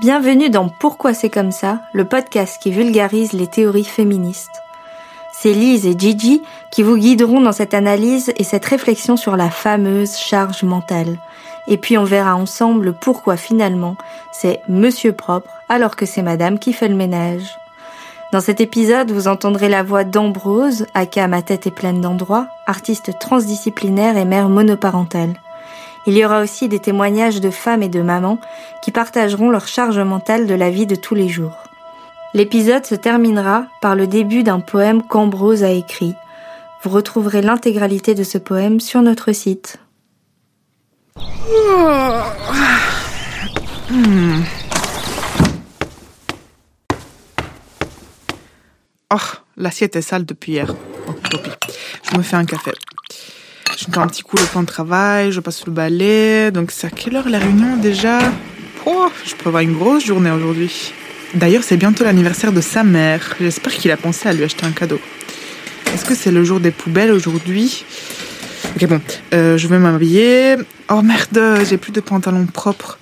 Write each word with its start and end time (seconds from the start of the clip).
Bienvenue 0.00 0.48
dans 0.48 0.70
Pourquoi 0.70 1.12
c'est 1.12 1.28
comme 1.28 1.52
ça, 1.52 1.80
le 1.92 2.06
podcast 2.06 2.56
qui 2.58 2.70
vulgarise 2.70 3.34
les 3.34 3.48
théories 3.48 3.84
féministes. 3.84 4.62
C'est 5.30 5.52
Lise 5.52 5.84
et 5.84 5.94
Gigi 5.94 6.40
qui 6.70 6.82
vous 6.82 6.96
guideront 6.96 7.42
dans 7.42 7.52
cette 7.52 7.74
analyse 7.74 8.32
et 8.38 8.44
cette 8.44 8.64
réflexion 8.64 9.18
sur 9.18 9.36
la 9.36 9.50
fameuse 9.50 10.16
charge 10.16 10.62
mentale. 10.62 11.18
Et 11.68 11.76
puis 11.76 11.98
on 11.98 12.04
verra 12.04 12.34
ensemble 12.34 12.94
pourquoi 12.94 13.36
finalement 13.36 13.96
c'est 14.32 14.62
Monsieur 14.70 15.12
propre 15.12 15.50
alors 15.68 15.96
que 15.96 16.06
c'est 16.06 16.22
Madame 16.22 16.58
qui 16.58 16.72
fait 16.72 16.88
le 16.88 16.94
ménage. 16.94 17.58
Dans 18.32 18.40
cet 18.40 18.62
épisode, 18.62 19.10
vous 19.10 19.28
entendrez 19.28 19.68
la 19.68 19.82
voix 19.82 20.04
d'Ambrose, 20.04 20.86
aka 20.94 21.28
Ma 21.28 21.42
tête 21.42 21.66
est 21.66 21.74
pleine 21.74 22.00
d'endroits, 22.00 22.46
artiste 22.66 23.18
transdisciplinaire 23.18 24.16
et 24.16 24.24
mère 24.24 24.48
monoparentale. 24.48 25.34
Il 26.06 26.16
y 26.16 26.24
aura 26.24 26.40
aussi 26.40 26.68
des 26.68 26.78
témoignages 26.78 27.40
de 27.40 27.50
femmes 27.50 27.82
et 27.82 27.88
de 27.88 28.00
mamans 28.00 28.38
qui 28.82 28.90
partageront 28.90 29.50
leur 29.50 29.66
charge 29.66 29.98
mentale 29.98 30.46
de 30.46 30.54
la 30.54 30.70
vie 30.70 30.86
de 30.86 30.94
tous 30.94 31.14
les 31.14 31.28
jours. 31.28 31.56
L'épisode 32.32 32.86
se 32.86 32.94
terminera 32.94 33.66
par 33.80 33.96
le 33.96 34.06
début 34.06 34.42
d'un 34.42 34.60
poème 34.60 35.02
qu'Ambrose 35.02 35.64
a 35.64 35.70
écrit. 35.70 36.14
Vous 36.82 36.90
retrouverez 36.90 37.42
l'intégralité 37.42 38.14
de 38.14 38.24
ce 38.24 38.38
poème 38.38 38.80
sur 38.80 39.02
notre 39.02 39.32
site. 39.32 39.78
Oh, 49.12 49.16
l'assiette 49.56 49.96
est 49.96 50.02
sale 50.02 50.24
depuis 50.24 50.52
hier. 50.52 50.72
Oh, 51.08 51.12
Je 52.10 52.16
me 52.16 52.22
fais 52.22 52.36
un 52.36 52.44
café. 52.44 52.70
Je 53.80 53.86
fais 53.90 53.98
un 53.98 54.08
petit 54.08 54.22
coup 54.22 54.36
le 54.36 54.44
plan 54.44 54.60
de 54.60 54.66
travail, 54.66 55.32
je 55.32 55.40
passe 55.40 55.64
le 55.64 55.72
balai. 55.72 56.50
Donc 56.50 56.70
c'est 56.70 56.88
à 56.88 56.90
quelle 56.90 57.16
heure 57.16 57.30
la 57.30 57.38
réunion 57.38 57.78
déjà? 57.78 58.18
Oh, 58.84 59.08
je 59.24 59.34
prévois 59.34 59.62
une 59.62 59.72
grosse 59.72 60.04
journée 60.04 60.30
aujourd'hui. 60.30 60.92
D'ailleurs, 61.32 61.62
c'est 61.62 61.78
bientôt 61.78 62.04
l'anniversaire 62.04 62.52
de 62.52 62.60
sa 62.60 62.84
mère. 62.84 63.36
J'espère 63.40 63.72
qu'il 63.72 63.90
a 63.90 63.96
pensé 63.96 64.28
à 64.28 64.34
lui 64.34 64.44
acheter 64.44 64.66
un 64.66 64.72
cadeau. 64.72 65.00
Est-ce 65.94 66.04
que 66.04 66.14
c'est 66.14 66.30
le 66.30 66.44
jour 66.44 66.60
des 66.60 66.72
poubelles 66.72 67.10
aujourd'hui? 67.10 67.86
Ok, 68.76 68.86
bon, 68.86 69.00
euh, 69.32 69.56
je 69.56 69.66
vais 69.66 69.78
m'habiller. 69.78 70.56
Oh 70.90 71.00
merde, 71.00 71.64
j'ai 71.66 71.78
plus 71.78 71.92
de 71.92 72.00
pantalons 72.00 72.44
propres. 72.44 72.98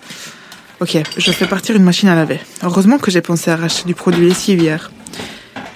Ok, 0.78 0.96
je 1.16 1.32
fais 1.32 1.46
partir 1.46 1.74
une 1.74 1.82
machine 1.82 2.08
à 2.08 2.14
laver. 2.14 2.38
Heureusement 2.62 2.98
que 2.98 3.10
j'ai 3.10 3.20
pensé 3.20 3.50
à 3.50 3.56
racheter 3.56 3.84
du 3.84 3.94
produit 3.94 4.28
lessive 4.28 4.62
hier. 4.62 4.92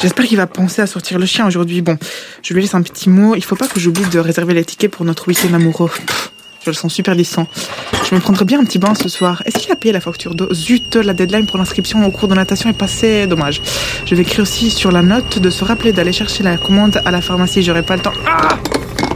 J'espère 0.03 0.27
qu'il 0.27 0.37
va 0.37 0.49
penser 0.49 0.83
à 0.83 0.89
sortir 0.89 1.21
le 1.21 1.27
chien 1.27 1.47
aujourd'hui. 1.47 1.81
Bon, 1.81 1.97
je 2.43 2.53
lui 2.53 2.63
laisse 2.63 2.75
un 2.75 2.83
petit 2.83 3.09
mot. 3.09 3.37
Il 3.37 3.45
faut 3.45 3.55
pas 3.55 3.69
que 3.69 3.79
j'oublie 3.79 4.05
de 4.11 4.19
réserver 4.19 4.53
les 4.53 4.65
tickets 4.65 4.91
pour 4.91 5.05
notre 5.05 5.29
week-end 5.29 5.55
amoureux. 5.55 5.93
je 6.65 6.71
le 6.71 6.75
sens 6.75 6.93
super 6.93 7.15
distant. 7.15 7.47
Je 8.11 8.17
me 8.17 8.21
prendrai 8.21 8.45
bien 8.45 8.59
un 8.59 8.65
petit 8.65 8.81
bain 8.81 8.97
ce 8.97 9.09
soir. 9.09 9.45
Est-ce 9.47 9.59
qu'il 9.59 9.71
a 9.71 9.77
payé 9.77 9.93
la 9.93 10.01
facture 10.01 10.35
d'eau? 10.35 10.53
Zut, 10.53 10.97
la 10.97 11.13
deadline 11.13 11.47
pour 11.47 11.57
l'inscription 11.57 12.05
au 12.05 12.11
cours 12.11 12.27
de 12.27 12.35
natation 12.35 12.69
est 12.69 12.77
passée. 12.77 13.29
Dommage. 13.29 13.63
Je 14.05 14.17
vais 14.17 14.23
écrire 14.23 14.41
aussi 14.41 14.71
sur 14.71 14.91
la 14.91 15.03
note 15.03 15.39
de 15.39 15.51
se 15.51 15.65
rappeler 15.65 15.93
d'aller 15.93 16.13
chercher 16.13 16.43
la 16.43 16.57
commande 16.57 17.01
à 17.05 17.13
la 17.13 17.21
pharmacie. 17.21 17.63
J'aurai 17.63 17.85
pas 17.85 17.95
le 17.95 18.03
temps. 18.03 18.15
Ah 18.27 18.59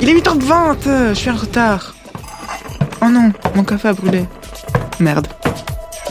Il 0.00 0.08
est 0.08 0.14
8h20 0.14 1.08
Je 1.08 1.14
suis 1.14 1.30
en 1.30 1.36
retard. 1.36 1.96
Oh 3.02 3.08
non, 3.08 3.32
mon 3.56 3.64
café 3.64 3.88
a 3.88 3.92
brûlé. 3.92 4.24
Merde. 5.00 5.26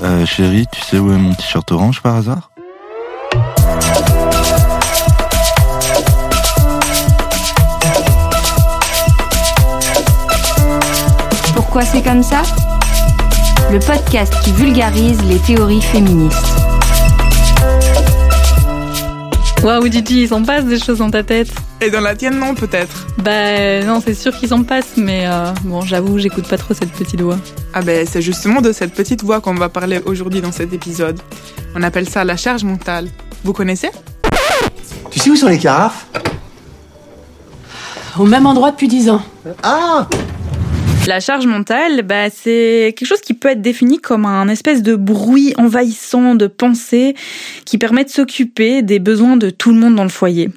Euh, 0.03 0.25
chérie, 0.25 0.65
tu 0.69 0.81
sais 0.81 0.99
où 0.99 1.13
est 1.13 1.17
mon 1.17 1.33
t-shirt 1.33 1.71
orange 1.71 2.01
par 2.01 2.17
hasard? 2.17 2.51
Pourquoi 11.75 11.91
c'est 11.91 12.03
comme 12.03 12.23
ça 12.23 12.41
Le 13.69 13.79
podcast 13.79 14.33
qui 14.45 14.53
vulgarise 14.53 15.21
les 15.25 15.39
théories 15.39 15.81
féministes. 15.81 16.39
Waouh, 19.61 19.91
Gigi, 19.91 20.21
il 20.21 20.29
s'en 20.29 20.41
passe 20.41 20.63
des 20.63 20.79
choses 20.79 20.99
dans 20.99 21.11
ta 21.11 21.21
tête. 21.21 21.49
Et 21.81 21.89
dans 21.89 21.99
la 21.99 22.15
tienne, 22.15 22.39
non, 22.39 22.55
peut-être 22.55 23.07
Bah 23.17 23.81
non, 23.83 23.99
c'est 23.99 24.13
sûr 24.13 24.33
qu'il 24.37 24.47
s'en 24.47 24.63
passe, 24.63 24.93
mais 24.95 25.27
euh, 25.27 25.51
bon, 25.65 25.81
j'avoue, 25.81 26.17
j'écoute 26.17 26.47
pas 26.47 26.57
trop 26.57 26.73
cette 26.73 26.93
petite 26.93 27.19
voix. 27.19 27.35
Ah 27.73 27.81
ben, 27.81 28.07
c'est 28.09 28.21
justement 28.21 28.61
de 28.61 28.71
cette 28.71 28.93
petite 28.93 29.21
voix 29.21 29.41
qu'on 29.41 29.55
va 29.55 29.67
parler 29.67 29.99
aujourd'hui 30.05 30.39
dans 30.39 30.53
cet 30.53 30.71
épisode. 30.71 31.19
On 31.75 31.83
appelle 31.83 32.07
ça 32.07 32.23
la 32.23 32.37
charge 32.37 32.63
mentale. 32.63 33.09
Vous 33.43 33.51
connaissez 33.51 33.89
Tu 35.11 35.19
sais 35.19 35.29
où 35.29 35.35
sont 35.35 35.49
les 35.49 35.59
carafes? 35.59 36.05
Au 38.17 38.23
même 38.23 38.45
endroit 38.45 38.71
depuis 38.71 38.87
10 38.87 39.09
ans. 39.09 39.21
Ah 39.61 40.07
La 41.07 41.19
charge 41.19 41.45
mentale, 41.45 42.01
bah, 42.01 42.31
c'est 42.31 42.95
quelque 42.97 43.07
chose 43.07 43.21
qui 43.21 43.35
peut 43.35 43.49
être 43.49 43.61
défini 43.61 43.99
comme 43.99 44.25
un 44.25 44.47
espèce 44.47 44.81
de 44.81 44.95
bruit 44.95 45.53
envahissant 45.57 46.33
de 46.33 46.47
pensée 46.47 47.13
qui 47.63 47.77
permet 47.77 48.05
de 48.05 48.09
s'occuper 48.09 48.81
des 48.81 48.97
besoins 48.97 49.37
de 49.37 49.51
tout 49.51 49.71
le 49.71 49.79
monde 49.79 49.93
dans 49.93 50.03
le 50.03 50.09
foyer. 50.09 50.49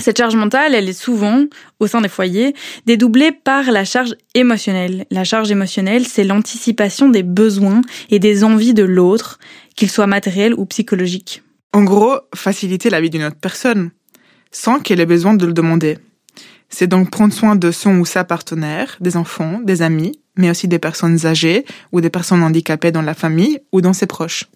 Cette 0.00 0.18
charge 0.18 0.34
mentale, 0.34 0.74
elle 0.74 0.88
est 0.88 0.92
souvent, 0.92 1.44
au 1.78 1.86
sein 1.86 2.00
des 2.00 2.08
foyers, 2.08 2.54
dédoublée 2.86 3.30
par 3.30 3.70
la 3.70 3.84
charge 3.84 4.16
émotionnelle. 4.34 5.06
La 5.12 5.22
charge 5.22 5.52
émotionnelle, 5.52 6.04
c'est 6.06 6.24
l'anticipation 6.24 7.08
des 7.08 7.22
besoins 7.22 7.80
et 8.10 8.18
des 8.18 8.42
envies 8.42 8.74
de 8.74 8.82
l'autre, 8.82 9.38
qu'ils 9.76 9.90
soient 9.90 10.08
matériels 10.08 10.54
ou 10.54 10.66
psychologiques. 10.66 11.44
En 11.72 11.84
gros, 11.84 12.18
faciliter 12.34 12.90
la 12.90 13.00
vie 13.00 13.10
d'une 13.10 13.24
autre 13.24 13.38
personne, 13.40 13.92
sans 14.50 14.80
qu'elle 14.80 14.98
ait 14.98 15.06
besoin 15.06 15.34
de 15.34 15.46
le 15.46 15.52
demander. 15.52 15.98
C'est 16.76 16.88
donc 16.88 17.08
prendre 17.08 17.32
soin 17.32 17.54
de 17.54 17.70
son 17.70 17.98
ou 17.98 18.04
sa 18.04 18.24
partenaire, 18.24 18.96
des 18.98 19.16
enfants, 19.16 19.60
des 19.62 19.80
amis, 19.80 20.18
mais 20.36 20.50
aussi 20.50 20.66
des 20.66 20.80
personnes 20.80 21.24
âgées 21.24 21.64
ou 21.92 22.00
des 22.00 22.10
personnes 22.10 22.42
handicapées 22.42 22.90
dans 22.90 23.00
la 23.00 23.14
famille 23.14 23.60
ou 23.70 23.80
dans 23.80 23.92
ses 23.92 24.08
proches. 24.08 24.46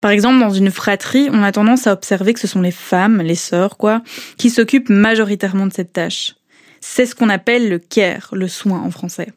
Par 0.00 0.10
exemple, 0.10 0.40
dans 0.40 0.50
une 0.50 0.72
fratrie, 0.72 1.28
on 1.30 1.44
a 1.44 1.52
tendance 1.52 1.86
à 1.86 1.92
observer 1.92 2.34
que 2.34 2.40
ce 2.40 2.48
sont 2.48 2.62
les 2.62 2.72
femmes, 2.72 3.18
les 3.18 3.36
sœurs, 3.36 3.76
quoi, 3.76 4.02
qui 4.38 4.50
s'occupent 4.50 4.88
majoritairement 4.88 5.68
de 5.68 5.72
cette 5.72 5.92
tâche. 5.92 6.34
C'est 6.80 7.06
ce 7.06 7.14
qu'on 7.14 7.28
appelle 7.28 7.68
le 7.68 7.78
care, 7.78 8.30
le 8.32 8.48
soin 8.48 8.80
en 8.80 8.90
français. 8.90 9.28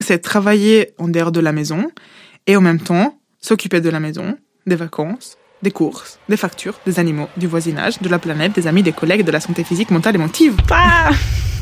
C'est 0.00 0.20
travailler 0.20 0.92
en 0.98 1.08
dehors 1.08 1.32
de 1.32 1.40
la 1.40 1.50
maison 1.50 1.90
et 2.46 2.54
en 2.54 2.60
même 2.60 2.78
temps 2.78 3.18
s'occuper 3.40 3.80
de 3.80 3.90
la 3.90 3.98
maison, 3.98 4.38
des 4.68 4.76
vacances, 4.76 5.36
des 5.62 5.72
courses, 5.72 6.20
des 6.28 6.36
factures, 6.36 6.78
des 6.86 7.00
animaux, 7.00 7.28
du 7.36 7.48
voisinage, 7.48 8.00
de 8.00 8.08
la 8.08 8.20
planète, 8.20 8.52
des 8.52 8.68
amis, 8.68 8.84
des 8.84 8.92
collègues, 8.92 9.24
de 9.24 9.32
la 9.32 9.40
santé 9.40 9.64
physique, 9.64 9.90
mentale 9.90 10.14
et. 10.14 10.54
Ah 10.70 11.10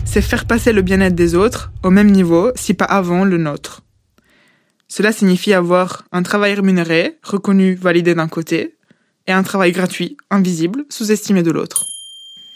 C'est 0.05 0.23
faire 0.23 0.47
passer 0.47 0.73
le 0.73 0.83
bien-être 0.83 1.15
des 1.15 1.35
autres 1.35 1.71
au 1.83 1.91
même 1.91 2.11
niveau, 2.11 2.51
si 2.57 2.75
pas 2.75 2.85
avant 2.85 3.25
le 3.25 3.37
nôtre. 3.37 3.83
Cela 4.89 5.13
signifie 5.13 5.53
avoir 5.53 6.05
un 6.11 6.23
travail 6.23 6.55
rémunéré, 6.55 7.19
reconnu, 7.23 7.75
validé 7.75 8.15
d'un 8.15 8.29
côté, 8.29 8.77
et 9.27 9.33
un 9.33 9.43
travail 9.43 9.73
gratuit, 9.73 10.17
invisible, 10.31 10.85
sous-estimé 10.89 11.43
de 11.43 11.53
l'autre. 11.53 11.85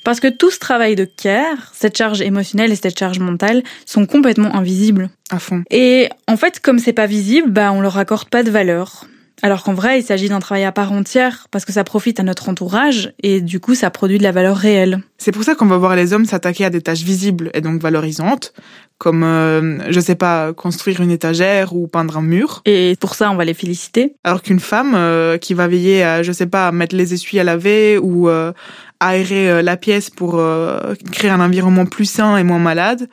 Parce 0.05 0.21
que 0.21 0.29
tout 0.29 0.51
ce 0.51 0.59
travail 0.59 0.97
de 0.97 1.05
care, 1.05 1.73
cette 1.73 1.97
charge 1.97 2.21
émotionnelle 2.21 2.73
et 2.73 2.77
cette 2.77 2.99
charge 2.99 3.21
mentale, 3.21 3.63
sont 3.87 4.05
complètement 4.05 4.55
invisibles. 4.55 5.09
À 5.31 5.39
fond. 5.39 5.63
Et 5.71 6.09
en 6.29 6.37
fait, 6.37 6.61
comme 6.61 6.79
c'est 6.79 6.93
pas 6.93 7.07
visible, 7.07 7.51
bah 7.51 7.73
on 7.73 7.81
leur 7.81 7.97
accorde 7.97 8.29
pas 8.29 8.43
de 8.43 8.51
valeur. 8.51 9.07
Alors 9.43 9.63
qu'en 9.63 9.75
vrai, 9.75 10.01
il 10.01 10.03
s'agit 10.03 10.29
d'un 10.29 10.39
travail 10.39 10.65
à 10.65 10.73
part 10.73 10.93
entière 10.93 11.49
parce 11.51 11.65
que 11.65 11.73
ça 11.73 11.85
profite 11.85 12.21
à 12.21 12.23
notre 12.23 12.49
entourage 12.49 13.13
et 13.23 13.41
du 13.41 13.61
coup, 13.61 13.75
ça 13.75 13.91
produit 13.91 14.19
de 14.19 14.23
la 14.23 14.33
valeur 14.33 14.57
réelle. 14.57 15.01
C'est 15.19 15.33
pour 15.33 15.45
ça 15.45 15.55
qu'on 15.55 15.67
va 15.67 15.77
voir 15.77 15.97
les 15.97 16.13
hommes 16.13 16.25
s'attaquer 16.25 16.65
à 16.65 16.71
des 16.71 16.81
tâches 16.81 17.03
visibles 17.03 17.51
et 17.53 17.61
donc 17.61 17.81
valorisantes, 17.81 18.55
comme, 18.99 19.25
euh, 19.25 19.91
je 19.91 20.01
sais 20.01 20.15
pas, 20.15 20.53
construire 20.53 21.01
une 21.01 21.11
étagère 21.11 21.75
ou 21.75 21.89
peindre 21.89 22.17
un 22.17 22.23
mur. 22.23 22.63
Et 22.65 22.97
pour 23.01 23.15
ça, 23.15 23.31
on 23.31 23.37
va 23.37 23.45
les 23.45 23.55
féliciter. 23.55 24.15
Alors 24.25 24.41
qu'une 24.41 24.61
femme 24.61 24.95
euh, 24.95 25.37
qui 25.37 25.53
va 25.53 25.67
veiller 25.67 26.05
à, 26.05 26.23
je 26.23 26.33
sais 26.33 26.47
pas, 26.47 26.71
mettre 26.73 26.97
les 26.97 27.13
essuies 27.13 27.41
à 27.41 27.45
laver 27.45 27.99
ou 27.99 28.29
euh, 28.29 28.53
aérer 29.01 29.51
euh, 29.51 29.63
la 29.63 29.77
pièce 29.77 30.11
pour 30.11 30.37
euh, 30.39 30.95
créer 31.13 31.31
un 31.31 31.41
environnement 31.41 31.87
plus 31.87 32.07
sain 32.07 32.37
et 32.37 32.45
moins 32.45 32.59
malade, 32.59 33.09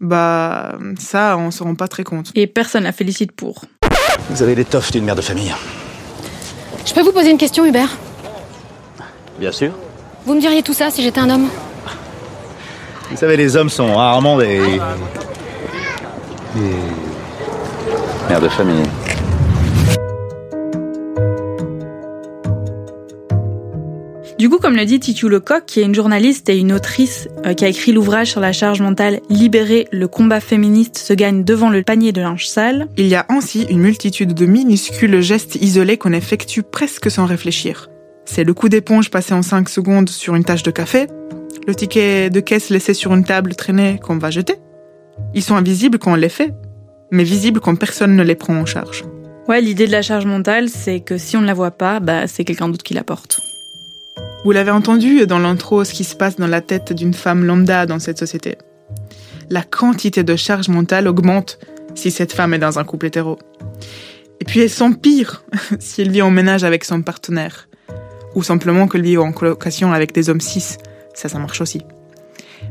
bah 0.00 0.78
ça, 0.98 1.36
on 1.38 1.50
se 1.50 1.62
rend 1.62 1.74
pas 1.74 1.88
très 1.88 2.04
compte. 2.04 2.32
Et 2.34 2.46
personne 2.46 2.84
la 2.84 2.92
félicite 2.92 3.32
pour. 3.32 3.64
Vous 4.28 4.42
avez 4.42 4.54
l'étoffe 4.54 4.92
d'une 4.92 5.04
mère 5.04 5.16
de 5.16 5.22
famille. 5.22 5.54
Je 6.86 6.92
peux 6.92 7.02
vous 7.02 7.12
poser 7.12 7.30
une 7.30 7.38
question, 7.38 7.64
Hubert? 7.64 7.88
Bien 9.38 9.52
sûr. 9.52 9.72
Vous 10.26 10.34
me 10.34 10.40
diriez 10.40 10.62
tout 10.62 10.74
ça 10.74 10.90
si 10.90 11.02
j'étais 11.02 11.20
un 11.20 11.30
homme? 11.30 11.48
Vous 13.10 13.16
savez, 13.16 13.36
les 13.36 13.56
hommes 13.56 13.70
sont 13.70 13.94
rarement 13.94 14.38
des... 14.38 14.60
des... 16.54 16.76
mères 18.28 18.40
de 18.40 18.48
famille. 18.48 18.84
Du 24.40 24.48
coup, 24.48 24.56
comme 24.56 24.74
le 24.74 24.86
dit 24.86 24.98
Titu 24.98 25.28
Lecoq, 25.28 25.66
qui 25.66 25.80
est 25.80 25.84
une 25.84 25.94
journaliste 25.94 26.48
et 26.48 26.56
une 26.56 26.72
autrice 26.72 27.28
euh, 27.44 27.52
qui 27.52 27.66
a 27.66 27.68
écrit 27.68 27.92
l'ouvrage 27.92 28.30
sur 28.30 28.40
la 28.40 28.54
charge 28.54 28.80
mentale 28.80 29.20
Libérer, 29.28 29.86
le 29.92 30.08
combat 30.08 30.40
féministe 30.40 30.96
se 30.96 31.12
gagne 31.12 31.44
devant 31.44 31.68
le 31.68 31.82
panier 31.82 32.10
de 32.12 32.22
linge 32.22 32.48
sale, 32.48 32.88
Il 32.96 33.06
y 33.06 33.14
a 33.14 33.26
ainsi 33.28 33.66
une 33.68 33.80
multitude 33.80 34.32
de 34.32 34.46
minuscules 34.46 35.20
gestes 35.20 35.56
isolés 35.56 35.98
qu'on 35.98 36.14
effectue 36.14 36.62
presque 36.62 37.10
sans 37.10 37.26
réfléchir. 37.26 37.90
C'est 38.24 38.44
le 38.44 38.54
coup 38.54 38.70
d'éponge 38.70 39.10
passé 39.10 39.34
en 39.34 39.42
5 39.42 39.68
secondes 39.68 40.08
sur 40.08 40.34
une 40.34 40.44
tache 40.44 40.62
de 40.62 40.70
café, 40.70 41.06
le 41.66 41.74
ticket 41.74 42.30
de 42.30 42.40
caisse 42.40 42.70
laissé 42.70 42.94
sur 42.94 43.12
une 43.12 43.24
table 43.24 43.54
traînée 43.54 44.00
qu'on 44.02 44.16
va 44.16 44.30
jeter. 44.30 44.54
Ils 45.34 45.42
sont 45.42 45.56
invisibles 45.56 45.98
quand 45.98 46.12
on 46.12 46.16
les 46.16 46.30
fait, 46.30 46.54
mais 47.10 47.24
visibles 47.24 47.60
quand 47.60 47.76
personne 47.76 48.16
ne 48.16 48.22
les 48.22 48.36
prend 48.36 48.56
en 48.56 48.64
charge. 48.64 49.04
Ouais, 49.48 49.60
l'idée 49.60 49.86
de 49.86 49.92
la 49.92 50.00
charge 50.00 50.24
mentale, 50.24 50.70
c'est 50.70 51.00
que 51.00 51.18
si 51.18 51.36
on 51.36 51.42
ne 51.42 51.46
la 51.46 51.52
voit 51.52 51.72
pas, 51.72 52.00
bah, 52.00 52.26
c'est 52.26 52.44
quelqu'un 52.44 52.70
d'autre 52.70 52.84
qui 52.84 52.94
la 52.94 53.04
porte. 53.04 53.38
Vous 54.42 54.52
l'avez 54.52 54.70
entendu 54.70 55.26
dans 55.26 55.38
l'intro, 55.38 55.84
ce 55.84 55.92
qui 55.92 56.02
se 56.02 56.16
passe 56.16 56.36
dans 56.36 56.46
la 56.46 56.62
tête 56.62 56.94
d'une 56.94 57.12
femme 57.12 57.44
lambda 57.44 57.84
dans 57.84 57.98
cette 57.98 58.18
société. 58.18 58.56
La 59.50 59.62
quantité 59.62 60.22
de 60.22 60.34
charge 60.34 60.68
mentale 60.68 61.08
augmente 61.08 61.58
si 61.94 62.10
cette 62.10 62.32
femme 62.32 62.54
est 62.54 62.58
dans 62.58 62.78
un 62.78 62.84
couple 62.84 63.06
hétéro. 63.06 63.38
Et 64.40 64.46
puis 64.46 64.60
elle 64.60 64.70
s'empire 64.70 65.44
si 65.78 66.00
elle 66.00 66.10
vit 66.10 66.22
en 66.22 66.30
ménage 66.30 66.64
avec 66.64 66.84
son 66.84 67.02
partenaire. 67.02 67.68
Ou 68.34 68.42
simplement 68.42 68.88
qu'elle 68.88 69.02
vit 69.02 69.18
en 69.18 69.32
colocation 69.32 69.92
avec 69.92 70.12
des 70.12 70.30
hommes 70.30 70.40
cis. 70.40 70.78
Ça, 71.12 71.28
ça 71.28 71.38
marche 71.38 71.60
aussi. 71.60 71.82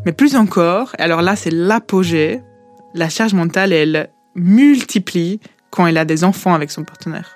Mais 0.06 0.12
plus 0.12 0.36
encore, 0.36 0.96
alors 0.98 1.22
là 1.22 1.36
c'est 1.36 1.52
l'apogée, 1.52 2.42
la 2.96 3.10
charge 3.10 3.36
mentale, 3.36 3.74
elle 3.74 4.10
multiplie 4.34 5.40
quand 5.70 5.86
elle 5.86 5.98
a 5.98 6.06
des 6.06 6.24
enfants 6.24 6.56
avec 6.56 6.72
son 6.72 6.84
partenaire. 6.84 7.36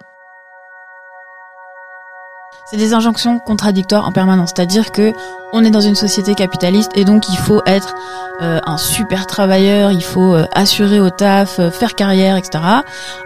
C'est 2.74 2.80
des 2.80 2.96
injonctions 2.96 3.38
contradictoires 3.38 4.08
en 4.08 4.12
permanence. 4.12 4.52
C'est-à-dire 4.56 4.92
que 4.92 5.14
on 5.52 5.64
est 5.64 5.70
dans 5.70 5.80
une 5.80 5.94
société 5.94 6.34
capitaliste 6.34 6.90
et 6.96 7.06
donc 7.06 7.30
il 7.30 7.38
faut 7.38 7.62
être 7.68 7.94
euh, 8.42 8.60
un 8.66 8.78
super 8.78 9.28
travailleur, 9.28 9.92
il 9.92 10.04
faut 10.04 10.34
euh, 10.34 10.48
assurer 10.56 11.00
au 11.00 11.12
taf, 11.12 11.60
euh, 11.60 11.70
faire 11.70 11.94
carrière, 11.94 12.36
etc. 12.36 12.64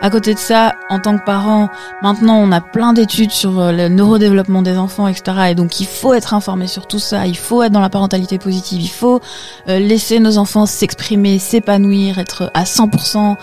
À 0.01 0.09
côté 0.09 0.33
de 0.33 0.37
ça, 0.37 0.73
en 0.89 0.99
tant 0.99 1.17
que 1.17 1.23
parent, 1.23 1.69
maintenant 2.01 2.35
on 2.39 2.51
a 2.51 2.59
plein 2.59 2.91
d'études 2.91 3.31
sur 3.31 3.71
le 3.71 3.87
neurodéveloppement 3.87 4.63
des 4.63 4.77
enfants, 4.77 5.07
etc. 5.07 5.51
Et 5.51 5.55
donc 5.55 5.79
il 5.79 5.87
faut 5.87 6.13
être 6.13 6.33
informé 6.33 6.67
sur 6.67 6.85
tout 6.85 6.99
ça, 6.99 7.25
il 7.25 7.37
faut 7.37 7.63
être 7.63 7.71
dans 7.71 7.79
la 7.79 7.89
parentalité 7.89 8.39
positive, 8.39 8.81
il 8.81 8.89
faut 8.89 9.21
laisser 9.67 10.19
nos 10.19 10.39
enfants 10.39 10.65
s'exprimer, 10.65 11.39
s'épanouir, 11.39 12.19
être 12.19 12.51
à 12.53 12.65
100% 12.65 13.37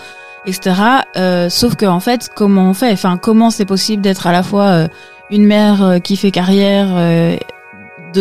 etc. 0.45 0.75
sauf 1.49 1.75
que 1.75 1.87
en 1.87 1.99
fait, 1.99 2.29
comment 2.35 2.69
on 2.69 2.75
fait? 2.75 2.91
Enfin, 2.91 3.17
comment 3.17 3.49
c'est 3.49 3.65
possible 3.65 4.03
d'être 4.03 4.27
à 4.27 4.31
la 4.31 4.43
fois 4.43 4.87
une 5.29 5.45
mère 5.45 5.83
euh, 5.83 5.99
qui 5.99 6.17
fait 6.17 6.31
carrière 6.31 6.89
euh, 6.91 7.35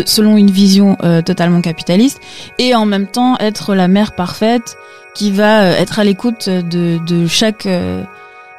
selon 0.06 0.37
une 0.37 0.51
vision 0.51 0.97
euh, 1.03 1.23
totalement 1.23 1.61
capitaliste 1.61 2.21
et 2.59 2.75
en 2.75 2.87
même 2.87 3.06
temps 3.06 3.37
être 3.39 3.75
la 3.75 3.89
mère 3.89 4.12
parfaite 4.12 4.77
qui 5.15 5.31
va 5.31 5.67
être 5.67 6.01
à 6.01 6.05
l'écoute 6.05 6.49
de, 6.49 7.27
chaque 7.29 7.69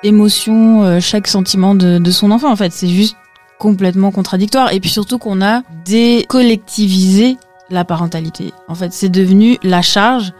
émotion, 0.03 1.01
chaque 1.01 1.27
sentiment 1.27 1.75
de, 1.75 1.97
de 1.97 2.11
son 2.11 2.31
enfant. 2.31 2.49
En 2.49 2.55
fait, 2.55 2.71
c'est 2.71 2.87
juste 2.87 3.17
complètement 3.59 4.11
contradictoire. 4.11 4.71
Et 4.71 4.79
puis 4.79 4.89
surtout 4.89 5.17
qu'on 5.17 5.41
a 5.41 5.63
décollectivisé 5.83 7.37
la 7.69 7.83
parentalité. 7.83 8.53
En 8.69 8.75
fait, 8.75 8.93
c'est 8.93 9.09
devenu 9.09 9.57
la 9.63 9.81
charge 9.81 10.31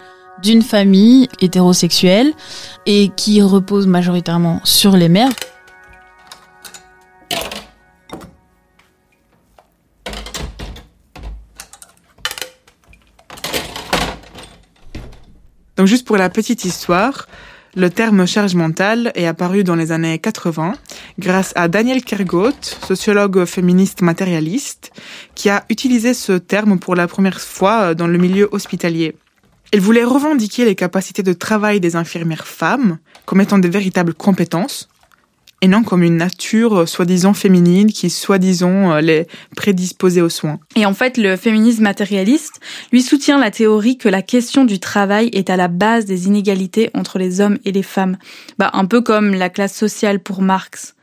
d'une 0.42 0.62
famille 0.62 1.28
hétérosexuelle 1.42 2.32
et 2.86 3.10
qui 3.16 3.42
repose 3.42 3.88
majoritairement 3.88 4.62
sur 4.64 4.96
les 4.96 5.10
mères. 5.10 5.32
Juste 15.86 16.08
pour 16.08 16.18
la 16.18 16.32
petite 16.32 16.66
histoire, 16.66 17.28
le 17.76 17.92
terme 17.92 18.26
charge 18.26 18.56
mentale 18.56 19.12
est 19.14 19.28
apparu 19.28 19.64
dans 19.64 19.76
les 19.76 19.92
années 19.92 20.18
80 20.18 20.74
grâce 21.20 21.54
à 21.56 21.68
Daniel 21.68 22.04
Kergot, 22.04 22.60
sociologue 22.88 23.46
féministe 23.46 24.02
matérialiste, 24.02 24.92
qui 25.36 25.48
a 25.48 25.64
utilisé 25.70 26.16
ce 26.16 26.34
terme 26.34 26.80
pour 26.80 26.96
la 26.96 27.08
première 27.08 27.40
fois 27.40 27.94
dans 27.94 28.08
le 28.08 28.18
milieu 28.18 28.50
hospitalier. 28.52 29.16
Il 29.74 29.82
voulait 29.82 30.04
revendiquer 30.04 30.66
les 30.66 30.74
capacités 30.74 31.22
de 31.22 31.34
travail 31.34 31.80
des 31.80 31.96
infirmières 31.96 32.48
femmes 32.48 32.98
comme 33.26 33.42
étant 33.42 33.60
des 33.60 33.70
véritables 33.70 34.16
compétences 34.16 34.90
et 35.62 35.68
non 35.68 35.84
comme 35.84 36.04
une 36.04 36.18
nature 36.18 36.82
euh, 36.82 36.86
soi-disant 36.86 37.34
féminine 37.34 37.92
qui 37.92 38.10
soi-disant 38.10 38.94
euh, 38.94 39.02
les 39.02 39.28
prédisposait 39.56 40.22
aux 40.22 40.30
soins. 40.30 40.60
Et 40.76 40.86
en 40.86 40.94
fait, 40.94 41.18
le 41.18 41.36
féminisme 41.38 41.84
matérialiste 41.84 42.60
lui 42.92 43.02
soutient 43.02 43.40
la 43.40 43.52
théorie 43.52 43.98
que 43.98 44.10
la 44.10 44.22
question 44.22 44.66
du 44.66 44.80
travail 44.80 45.30
est 45.34 45.50
à 45.50 45.58
la 45.58 45.68
base 45.68 46.06
des 46.06 46.28
inégalités 46.28 46.90
entre 46.94 47.20
les 47.20 47.42
hommes 47.42 47.58
et 47.66 47.72
les 47.72 47.84
femmes. 47.84 48.18
Bah, 48.60 48.70
un 48.74 48.86
peu 48.86 49.02
comme 49.02 49.34
la 49.34 49.50
classe 49.50 49.76
sociale 49.76 50.20
pour 50.20 50.42
Marx. 50.42 50.96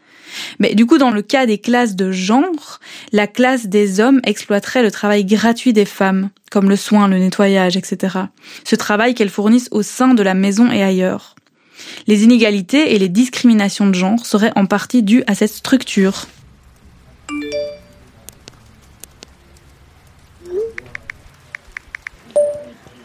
Mais 0.58 0.74
du 0.74 0.86
coup, 0.86 0.98
dans 0.98 1.10
le 1.10 1.22
cas 1.22 1.46
des 1.46 1.58
classes 1.58 1.96
de 1.96 2.10
genre, 2.10 2.80
la 3.12 3.26
classe 3.26 3.66
des 3.66 4.00
hommes 4.00 4.20
exploiterait 4.24 4.82
le 4.82 4.90
travail 4.90 5.24
gratuit 5.24 5.72
des 5.72 5.84
femmes, 5.84 6.30
comme 6.50 6.68
le 6.68 6.76
soin, 6.76 7.08
le 7.08 7.18
nettoyage, 7.18 7.76
etc. 7.76 8.18
Ce 8.64 8.76
travail 8.76 9.14
qu'elles 9.14 9.28
fournissent 9.28 9.68
au 9.70 9.82
sein 9.82 10.14
de 10.14 10.22
la 10.22 10.34
maison 10.34 10.70
et 10.70 10.82
ailleurs. 10.82 11.31
Les 12.06 12.24
inégalités 12.24 12.94
et 12.94 12.98
les 12.98 13.08
discriminations 13.08 13.86
de 13.86 13.94
genre 13.94 14.24
seraient 14.26 14.52
en 14.56 14.66
partie 14.66 15.02
dues 15.02 15.24
à 15.26 15.34
cette 15.34 15.52
structure. 15.52 16.26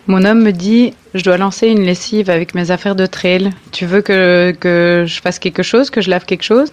Mon 0.08 0.24
homme 0.24 0.42
me 0.42 0.52
dit 0.52 0.94
Je 1.14 1.24
dois 1.24 1.38
lancer 1.38 1.68
une 1.68 1.84
lessive 1.84 2.30
avec 2.30 2.56
mes 2.56 2.72
affaires 2.72 2.96
de 2.96 3.06
trail. 3.06 3.52
Tu 3.74 3.86
veux 3.86 4.02
que, 4.02 5.04
je 5.06 5.22
fasse 5.22 5.38
quelque 5.38 5.64
chose, 5.64 5.90
que 5.90 6.00
je 6.00 6.10
lave 6.10 6.26
quelque 6.26 6.44
chose? 6.44 6.72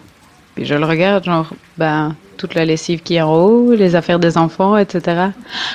Puis 0.55 0.65
je 0.65 0.75
le 0.75 0.85
regarde, 0.85 1.25
genre, 1.25 1.53
ben, 1.77 2.15
toute 2.37 2.55
la 2.55 2.65
lessive 2.65 3.03
qui 3.03 3.17
est 3.17 3.23
en 3.23 3.35
haut, 3.35 3.75
les 3.75 3.97
affaires 3.97 4.21
des 4.21 4.39
enfants, 4.39 4.77
etc. 4.77 5.31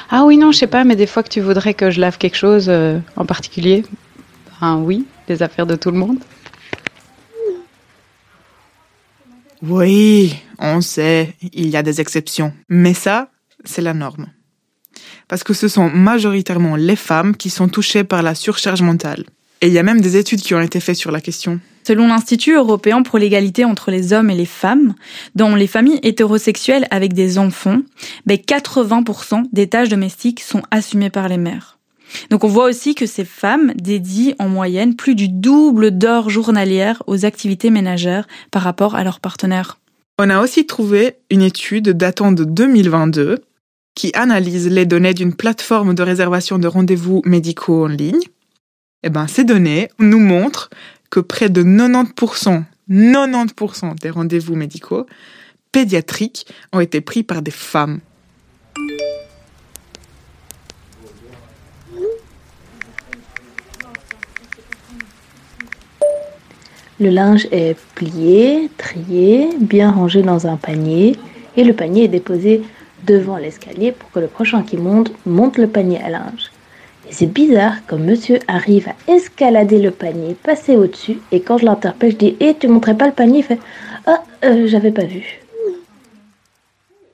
Ah 0.09 0.23
oui, 0.23 0.37
non, 0.37 0.53
je 0.53 0.57
sais 0.57 0.67
pas, 0.67 0.85
mais 0.85 0.95
des 0.95 1.05
fois 1.05 1.21
que 1.21 1.27
tu 1.27 1.41
voudrais 1.41 1.73
que 1.73 1.91
je 1.91 1.99
lave 1.99 2.17
quelque 2.17 2.37
chose 2.37 2.67
euh, 2.69 2.97
en 3.17 3.25
particulier 3.25 3.83
Ben 4.61 4.77
oui, 4.77 5.05
les 5.27 5.41
affaires 5.41 5.65
de 5.65 5.75
tout 5.75 5.91
le 5.91 5.97
monde. 5.97 6.19
Oui, 9.61 10.35
on 10.57 10.81
sait, 10.81 11.35
il 11.53 11.67
y 11.67 11.77
a 11.77 11.83
des 11.83 11.99
exceptions. 11.99 12.53
Mais 12.69 12.93
ça, 12.93 13.29
c'est 13.65 13.81
la 13.81 13.93
norme. 13.93 14.27
Parce 15.27 15.43
que 15.43 15.53
ce 15.53 15.67
sont 15.67 15.89
majoritairement 15.89 16.75
les 16.75 16.95
femmes 16.95 17.35
qui 17.35 17.49
sont 17.49 17.67
touchées 17.67 18.03
par 18.03 18.23
la 18.23 18.35
surcharge 18.35 18.81
mentale. 18.81 19.25
Et 19.61 19.67
il 19.67 19.73
y 19.73 19.79
a 19.79 19.83
même 19.83 19.99
des 19.99 20.15
études 20.15 20.41
qui 20.41 20.53
ont 20.53 20.61
été 20.61 20.79
faites 20.79 20.95
sur 20.95 21.11
la 21.11 21.19
question. 21.19 21.59
Selon 21.85 22.07
l'Institut 22.07 22.55
européen 22.55 23.01
pour 23.01 23.19
l'égalité 23.19 23.65
entre 23.65 23.91
les 23.91 24.13
hommes 24.13 24.29
et 24.29 24.35
les 24.35 24.45
femmes, 24.45 24.93
dans 25.35 25.55
les 25.55 25.67
familles 25.67 25.99
hétérosexuelles 26.03 26.87
avec 26.91 27.13
des 27.13 27.37
enfants, 27.37 27.81
80% 28.27 29.29
ben, 29.31 29.47
des 29.51 29.67
tâches 29.67 29.89
domestiques 29.89 30.39
sont 30.39 30.61
assumées 30.71 31.09
par 31.09 31.27
les 31.27 31.37
mères. 31.37 31.78
Donc 32.29 32.43
on 32.43 32.47
voit 32.47 32.65
aussi 32.65 32.95
que 32.95 33.05
ces 33.05 33.25
femmes 33.25 33.73
dédient 33.75 34.33
en 34.39 34.49
moyenne 34.49 34.95
plus 34.95 35.15
du 35.15 35.29
double 35.29 35.97
d'heures 35.97 36.29
journalières 36.29 37.03
aux 37.07 37.25
activités 37.25 37.69
ménagères 37.69 38.27
par 38.51 38.61
rapport 38.61 38.95
à 38.95 39.03
leurs 39.03 39.19
partenaires. 39.19 39.77
On 40.19 40.29
a 40.29 40.41
aussi 40.41 40.65
trouvé 40.65 41.15
une 41.29 41.41
étude 41.41 41.89
datant 41.89 42.31
de 42.31 42.43
2022 42.43 43.39
qui 43.95 44.11
analyse 44.13 44.69
les 44.69 44.85
données 44.85 45.13
d'une 45.13 45.33
plateforme 45.33 45.93
de 45.93 46.03
réservation 46.03 46.59
de 46.59 46.67
rendez-vous 46.67 47.21
médicaux 47.25 47.85
en 47.85 47.87
ligne. 47.87 48.21
Eh 49.03 49.09
ben, 49.09 49.27
ces 49.27 49.43
données 49.43 49.89
nous 49.99 50.19
montrent 50.19 50.69
que 51.09 51.19
près 51.19 51.49
de 51.49 51.63
90%, 51.63 52.63
90% 52.89 53.99
des 53.99 54.09
rendez-vous 54.09 54.55
médicaux 54.55 55.05
pédiatriques 55.71 56.47
ont 56.73 56.79
été 56.79 57.01
pris 57.01 57.23
par 57.23 57.41
des 57.41 57.51
femmes. 57.51 57.99
Le 66.99 67.09
linge 67.09 67.47
est 67.51 67.77
plié, 67.95 68.69
trié, 68.77 69.49
bien 69.59 69.89
rangé 69.89 70.21
dans 70.21 70.47
un 70.47 70.57
panier 70.57 71.15
et 71.55 71.63
le 71.63 71.73
panier 71.73 72.03
est 72.03 72.09
déposé 72.09 72.61
devant 73.07 73.37
l'escalier 73.37 73.93
pour 73.93 74.11
que 74.11 74.19
le 74.19 74.27
prochain 74.27 74.63
qui 74.63 74.75
monte 74.75 75.11
monte 75.25 75.57
le 75.57 75.67
panier 75.67 76.01
à 76.03 76.09
linge. 76.09 76.51
Et 77.09 77.13
c'est 77.13 77.25
bizarre 77.25 77.77
comme 77.87 78.03
monsieur 78.03 78.39
arrive 78.49 78.89
à 78.89 79.11
escalader 79.11 79.79
le 79.79 79.91
panier, 79.91 80.35
passer 80.43 80.75
au-dessus 80.75 81.19
et 81.31 81.39
quand 81.39 81.57
je 81.57 81.65
l'interpelle, 81.65 82.11
je 82.11 82.17
dis 82.17 82.35
"Eh, 82.41 82.55
tu 82.59 82.67
montrais 82.67 82.97
pas 82.97 83.07
le 83.07 83.13
panier? 83.13 83.39
Il 83.39 83.43
fait 83.43 83.59
"Ah, 84.05 84.21
euh, 84.43 84.67
j'avais 84.67 84.91
pas 84.91 85.05
vu." 85.05 85.39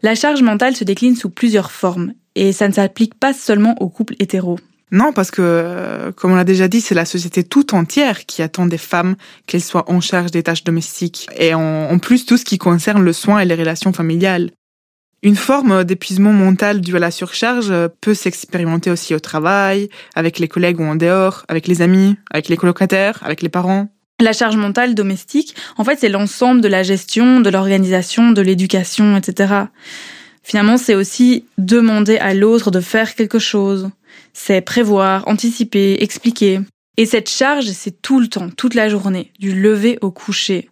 La 0.01 0.15
charge 0.15 0.41
mentale 0.41 0.75
se 0.75 0.83
décline 0.83 1.15
sous 1.15 1.29
plusieurs 1.29 1.71
formes 1.71 2.13
et 2.33 2.51
ça 2.53 2.67
ne 2.67 2.73
s'applique 2.73 3.15
pas 3.15 3.33
seulement 3.33 3.75
aux 3.79 3.89
couples 3.89 4.15
hétéros. 4.19 4.59
Non, 4.91 5.13
parce 5.13 5.31
que, 5.31 5.41
euh, 5.41 6.11
comme 6.11 6.31
on 6.31 6.35
l'a 6.35 6.43
déjà 6.43 6.67
dit, 6.67 6.79
c'est 6.79 6.95
la 6.95 7.05
société 7.05 7.43
tout 7.43 7.73
entière 7.73 8.25
qui 8.25 8.41
attend 8.41 8.67
des 8.67 8.77
femmes 8.77 9.15
qu'elles 9.47 9.63
soient 9.63 9.89
en 9.91 9.99
charge 9.99 10.31
des 10.31 10.43
tâches 10.43 10.63
domestiques. 10.63 11.27
Et 11.37 11.53
en, 11.53 11.97
plus, 11.97 12.25
tout 12.25 12.37
ce 12.37 12.45
qui 12.45 12.57
concerne 12.57 13.03
le 13.03 13.13
soin 13.13 13.39
et 13.39 13.45
les 13.45 13.55
relations 13.55 13.93
familiales. 13.93 14.51
Une 15.23 15.35
forme 15.35 15.83
d'épuisement 15.85 16.33
mental 16.33 16.81
dû 16.81 16.95
à 16.95 16.99
la 16.99 17.09
surcharge 17.09 17.73
peut 17.99 18.13
s'expérimenter 18.13 18.91
aussi 18.91 19.15
au 19.15 19.19
travail, 19.19 19.89
avec 20.13 20.37
les 20.37 20.47
collègues 20.47 20.79
ou 20.79 20.83
en 20.83 20.95
dehors, 20.95 21.45
avec 21.47 21.67
les 21.67 21.81
amis, 21.81 22.15
avec 22.29 22.47
les 22.47 22.57
colocataires, 22.57 23.19
avec 23.23 23.41
les 23.41 23.49
parents. 23.49 23.89
La 24.21 24.33
charge 24.33 24.55
mentale 24.55 24.93
domestique, 24.93 25.55
en 25.77 25.83
fait, 25.83 25.97
c'est 25.99 26.09
l'ensemble 26.09 26.61
de 26.61 26.67
la 26.67 26.83
gestion, 26.83 27.41
de 27.41 27.49
l'organisation, 27.49 28.31
de 28.31 28.41
l'éducation, 28.41 29.17
etc. 29.17 29.65
Finalement, 30.43 30.77
c'est 30.77 30.93
aussi 30.93 31.45
demander 31.57 32.17
à 32.17 32.35
l'autre 32.35 32.69
de 32.69 32.79
faire 32.79 33.15
quelque 33.15 33.39
chose 33.39 33.89
c'est 34.37 34.59
prévoir, 34.59 35.25
anticiper, 35.27 36.03
expliquer. 36.03 36.59
Et 36.97 37.05
cette 37.05 37.29
charge, 37.29 37.67
c'est 37.67 38.01
tout 38.01 38.19
le 38.19 38.27
temps, 38.27 38.49
toute 38.49 38.75
la 38.75 38.89
journée, 38.89 39.31
du 39.39 39.59
lever 39.59 39.97
au 40.01 40.11
coucher. 40.11 40.69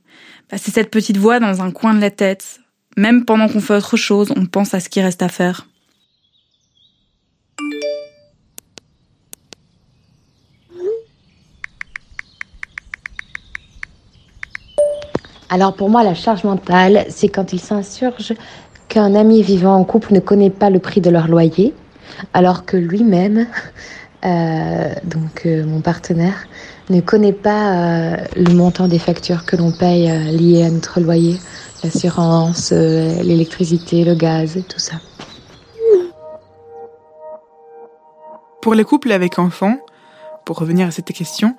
Bah, 0.51 0.57
c'est 0.57 0.73
cette 0.73 0.91
petite 0.91 1.15
voix 1.15 1.39
dans 1.39 1.61
un 1.61 1.71
coin 1.71 1.93
de 1.93 2.01
la 2.01 2.11
tête. 2.11 2.59
Même 2.97 3.23
pendant 3.23 3.47
qu'on 3.47 3.61
fait 3.61 3.77
autre 3.77 3.95
chose, 3.95 4.33
on 4.35 4.45
pense 4.45 4.73
à 4.73 4.81
ce 4.81 4.89
qui 4.89 5.01
reste 5.01 5.23
à 5.23 5.29
faire. 5.29 5.67
Alors 15.49 15.73
pour 15.73 15.89
moi, 15.89 16.03
la 16.03 16.15
charge 16.15 16.43
mentale, 16.43 17.05
c'est 17.09 17.29
quand 17.29 17.53
il 17.53 17.61
s'insurge 17.61 18.33
qu'un 18.89 19.15
ami 19.15 19.41
vivant 19.41 19.75
en 19.75 19.85
couple 19.85 20.13
ne 20.13 20.19
connaît 20.19 20.49
pas 20.49 20.69
le 20.69 20.79
prix 20.79 20.99
de 20.99 21.09
leur 21.09 21.27
loyer, 21.29 21.73
alors 22.33 22.65
que 22.65 22.77
lui-même, 22.77 23.47
euh, 24.25 24.93
donc 25.03 25.45
euh, 25.45 25.65
mon 25.65 25.81
partenaire, 25.81 26.47
ne 26.89 27.01
connaît 27.01 27.33
pas 27.33 27.73
euh, 27.73 28.17
le 28.35 28.53
montant 28.53 28.87
des 28.87 28.99
factures 28.99 29.45
que 29.45 29.55
l'on 29.55 29.71
paye 29.71 30.07
liées 30.31 30.63
à 30.63 30.69
notre 30.69 30.99
loyer, 31.01 31.37
l'assurance, 31.83 32.71
l'électricité, 32.71 34.05
le 34.05 34.15
gaz, 34.15 34.57
tout 34.67 34.79
ça. 34.79 34.95
Pour 38.61 38.75
les 38.75 38.85
couples 38.85 39.11
avec 39.11 39.39
enfants, 39.39 39.77
pour 40.45 40.57
revenir 40.57 40.87
à 40.87 40.91
cette 40.91 41.11
question, 41.11 41.55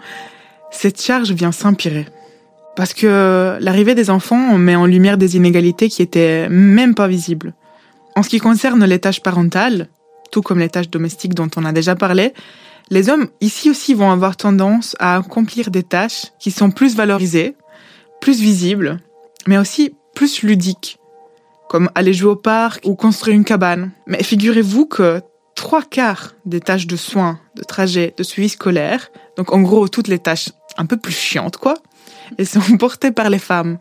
cette 0.70 1.00
charge 1.00 1.32
vient 1.32 1.52
s'empirer. 1.52 2.06
Parce 2.76 2.94
que 2.94 3.58
l'arrivée 3.60 3.94
des 3.94 4.10
enfants 4.10 4.56
met 4.58 4.74
en 4.74 4.86
lumière 4.86 5.18
des 5.18 5.36
inégalités 5.36 5.88
qui 5.88 6.02
étaient 6.02 6.48
même 6.48 6.94
pas 6.94 7.06
visibles. 7.06 7.54
En 8.16 8.22
ce 8.22 8.28
qui 8.28 8.38
concerne 8.38 8.84
les 8.84 8.98
tâches 8.98 9.20
parentales, 9.22 9.88
tout 10.34 10.42
comme 10.42 10.58
les 10.58 10.68
tâches 10.68 10.90
domestiques 10.90 11.34
dont 11.34 11.48
on 11.54 11.64
a 11.64 11.70
déjà 11.70 11.94
parlé, 11.94 12.34
les 12.90 13.08
hommes 13.08 13.28
ici 13.40 13.70
aussi 13.70 13.94
vont 13.94 14.10
avoir 14.10 14.36
tendance 14.36 14.96
à 14.98 15.16
accomplir 15.16 15.70
des 15.70 15.84
tâches 15.84 16.32
qui 16.40 16.50
sont 16.50 16.72
plus 16.72 16.96
valorisées, 16.96 17.54
plus 18.20 18.40
visibles, 18.40 18.98
mais 19.46 19.58
aussi 19.58 19.94
plus 20.12 20.42
ludiques, 20.42 20.98
comme 21.68 21.88
aller 21.94 22.12
jouer 22.12 22.32
au 22.32 22.36
parc 22.36 22.80
ou 22.84 22.96
construire 22.96 23.36
une 23.36 23.44
cabane. 23.44 23.92
Mais 24.08 24.24
figurez-vous 24.24 24.86
que 24.86 25.22
trois 25.54 25.82
quarts 25.82 26.34
des 26.46 26.60
tâches 26.60 26.88
de 26.88 26.96
soins, 26.96 27.38
de 27.54 27.62
trajet, 27.62 28.12
de 28.16 28.24
suivi 28.24 28.48
scolaire, 28.48 29.12
donc 29.36 29.52
en 29.52 29.60
gros 29.60 29.86
toutes 29.86 30.08
les 30.08 30.18
tâches 30.18 30.50
un 30.76 30.86
peu 30.86 30.96
plus 30.96 31.12
chiantes 31.12 31.58
quoi, 31.58 31.74
elles 32.38 32.48
sont 32.48 32.76
portées 32.78 33.12
par 33.12 33.30
les 33.30 33.38
femmes. 33.38 33.78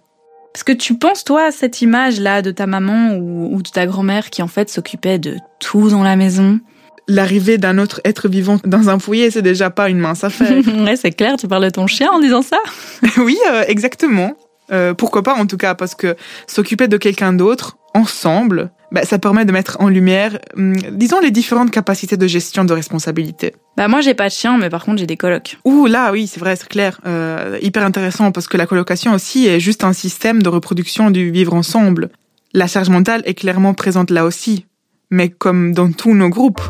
Parce 0.53 0.63
que 0.63 0.71
tu 0.71 0.95
penses, 0.95 1.23
toi, 1.23 1.45
à 1.45 1.51
cette 1.51 1.81
image-là 1.81 2.43
de 2.43 2.51
ta 2.51 2.67
maman 2.67 3.15
ou, 3.15 3.55
ou 3.55 3.61
de 3.63 3.69
ta 3.69 3.87
grand-mère 3.87 4.29
qui, 4.29 4.43
en 4.43 4.47
fait, 4.47 4.69
s'occupait 4.69 5.17
de 5.17 5.37
tout 5.59 5.89
dans 5.89 6.03
la 6.03 6.15
maison? 6.15 6.59
L'arrivée 7.07 7.57
d'un 7.57 7.79
autre 7.79 7.99
être 8.05 8.29
vivant 8.29 8.59
dans 8.63 8.89
un 8.89 8.99
foyer, 8.99 9.31
c'est 9.31 9.41
déjà 9.41 9.71
pas 9.71 9.89
une 9.89 9.97
mince 9.97 10.23
affaire. 10.23 10.55
ouais, 10.85 10.95
c'est 10.95 11.11
clair, 11.11 11.35
tu 11.37 11.47
parles 11.47 11.65
de 11.65 11.69
ton 11.71 11.87
chien 11.87 12.11
en 12.11 12.19
disant 12.19 12.43
ça? 12.43 12.59
Oui, 13.17 13.37
euh, 13.51 13.63
exactement. 13.67 14.33
Euh, 14.71 14.93
pourquoi 14.93 15.23
pas, 15.23 15.33
en 15.33 15.47
tout 15.47 15.57
cas, 15.57 15.73
parce 15.73 15.95
que 15.95 16.15
s'occuper 16.47 16.87
de 16.87 16.97
quelqu'un 16.97 17.33
d'autre, 17.33 17.77
ensemble, 17.95 18.71
bah, 18.93 19.03
ça 19.05 19.17
permet 19.17 19.43
de 19.43 19.51
mettre 19.51 19.77
en 19.79 19.89
lumière, 19.89 20.37
hum, 20.55 20.75
disons, 20.91 21.19
les 21.19 21.31
différentes 21.31 21.71
capacités 21.71 22.15
de 22.15 22.27
gestion 22.27 22.63
de 22.63 22.73
responsabilité. 22.73 23.55
Bah 23.75 23.87
moi 23.87 24.01
j'ai 24.01 24.13
pas 24.13 24.27
de 24.27 24.33
chien, 24.33 24.57
mais 24.59 24.69
par 24.69 24.85
contre 24.85 24.99
j'ai 24.99 25.07
des 25.07 25.17
colocs. 25.17 25.57
Ouh 25.65 25.87
là, 25.87 26.11
oui, 26.11 26.27
c'est 26.27 26.39
vrai, 26.39 26.55
c'est 26.55 26.69
clair. 26.69 27.01
Euh, 27.07 27.57
hyper 27.63 27.83
intéressant 27.83 28.31
parce 28.31 28.47
que 28.47 28.55
la 28.55 28.67
colocation 28.67 29.11
aussi 29.13 29.47
est 29.47 29.59
juste 29.59 29.83
un 29.83 29.93
système 29.93 30.43
de 30.43 30.49
reproduction 30.49 31.09
du 31.09 31.31
vivre 31.31 31.55
ensemble. 31.55 32.09
La 32.53 32.67
charge 32.67 32.89
mentale 32.89 33.23
est 33.25 33.33
clairement 33.33 33.73
présente 33.73 34.11
là 34.11 34.25
aussi, 34.25 34.67
mais 35.09 35.29
comme 35.29 35.73
dans 35.73 35.91
tous 35.91 36.13
nos 36.13 36.29
groupes. 36.29 36.61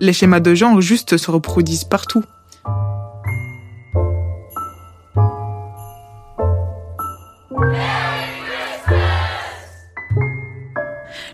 Les 0.00 0.12
schémas 0.12 0.40
de 0.40 0.56
genre 0.56 0.80
juste 0.80 1.16
se 1.16 1.30
reproduisent 1.30 1.84
partout. 1.84 2.24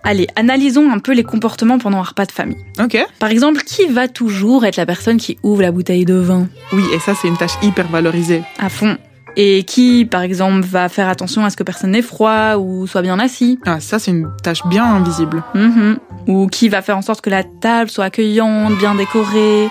Allez, 0.04 0.26
analysons 0.36 0.90
un 0.92 0.98
peu 0.98 1.12
les 1.12 1.24
comportements 1.24 1.78
pendant 1.78 1.98
un 1.98 2.02
repas 2.02 2.26
de 2.26 2.32
famille. 2.32 2.58
Ok. 2.78 3.02
Par 3.18 3.30
exemple, 3.30 3.62
qui 3.62 3.86
va 3.86 4.06
toujours 4.06 4.66
être 4.66 4.76
la 4.76 4.84
personne 4.84 5.16
qui 5.16 5.38
ouvre 5.42 5.62
la 5.62 5.72
bouteille 5.72 6.04
de 6.04 6.14
vin? 6.14 6.46
Oui, 6.74 6.84
et 6.94 6.98
ça 6.98 7.14
c'est 7.14 7.26
une 7.26 7.38
tâche 7.38 7.54
hyper 7.62 7.88
valorisée. 7.88 8.42
À 8.58 8.68
fond. 8.68 8.98
Et 9.36 9.64
qui, 9.64 10.04
par 10.04 10.22
exemple, 10.22 10.60
va 10.60 10.88
faire 10.88 11.08
attention 11.08 11.44
à 11.44 11.50
ce 11.50 11.56
que 11.56 11.62
personne 11.62 11.92
n'ait 11.92 12.02
froid 12.02 12.56
ou 12.56 12.86
soit 12.86 13.02
bien 13.02 13.18
assis? 13.18 13.58
Ah, 13.64 13.80
ça 13.80 13.98
c'est 13.98 14.10
une 14.10 14.28
tâche 14.42 14.60
bien 14.66 14.84
invisible. 14.84 15.42
Mhm. 15.54 15.98
Ou 16.28 16.46
qui 16.48 16.68
va 16.68 16.82
faire 16.82 16.98
en 16.98 17.02
sorte 17.02 17.20
que 17.22 17.30
la 17.30 17.42
table 17.42 17.90
soit 17.90 18.04
accueillante, 18.04 18.76
bien 18.76 18.94
décorée, 18.94 19.70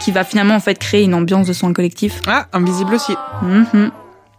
qui 0.00 0.12
va 0.12 0.24
finalement 0.24 0.54
en 0.54 0.60
fait 0.60 0.78
créer 0.78 1.02
une 1.02 1.14
ambiance 1.14 1.46
de 1.46 1.52
soins 1.52 1.72
collectifs. 1.72 2.20
Ah, 2.26 2.46
invisible 2.52 2.94
aussi. 2.94 3.14
Mhm. 3.42 3.90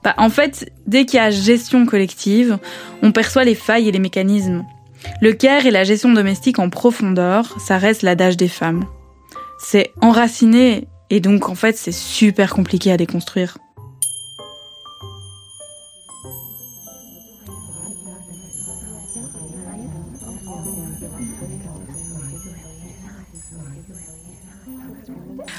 Bah, 0.04 0.16
en 0.18 0.30
fait, 0.30 0.72
dès 0.88 1.06
qu'il 1.06 1.18
y 1.18 1.22
a 1.22 1.30
gestion 1.30 1.86
collective, 1.86 2.58
on 3.02 3.12
perçoit 3.12 3.44
les 3.44 3.56
failles 3.56 3.88
et 3.90 3.92
les 3.92 4.00
mécanismes. 4.00 4.64
Le 5.22 5.34
care 5.34 5.66
et 5.66 5.72
la 5.72 5.84
gestion 5.84 6.12
domestique 6.12 6.60
en 6.60 6.70
profondeur, 6.70 7.56
ça 7.60 7.78
reste 7.78 8.02
l'adage 8.02 8.38
des 8.38 8.48
femmes. 8.48 8.86
C'est 9.60 9.92
enraciné 10.02 10.88
et 11.10 11.20
donc 11.20 11.50
en 11.50 11.56
fait 11.56 11.78
c'est 11.78 11.94
super 11.94 12.54
compliqué 12.54 12.92
à 12.92 12.98
déconstruire. 12.98 13.58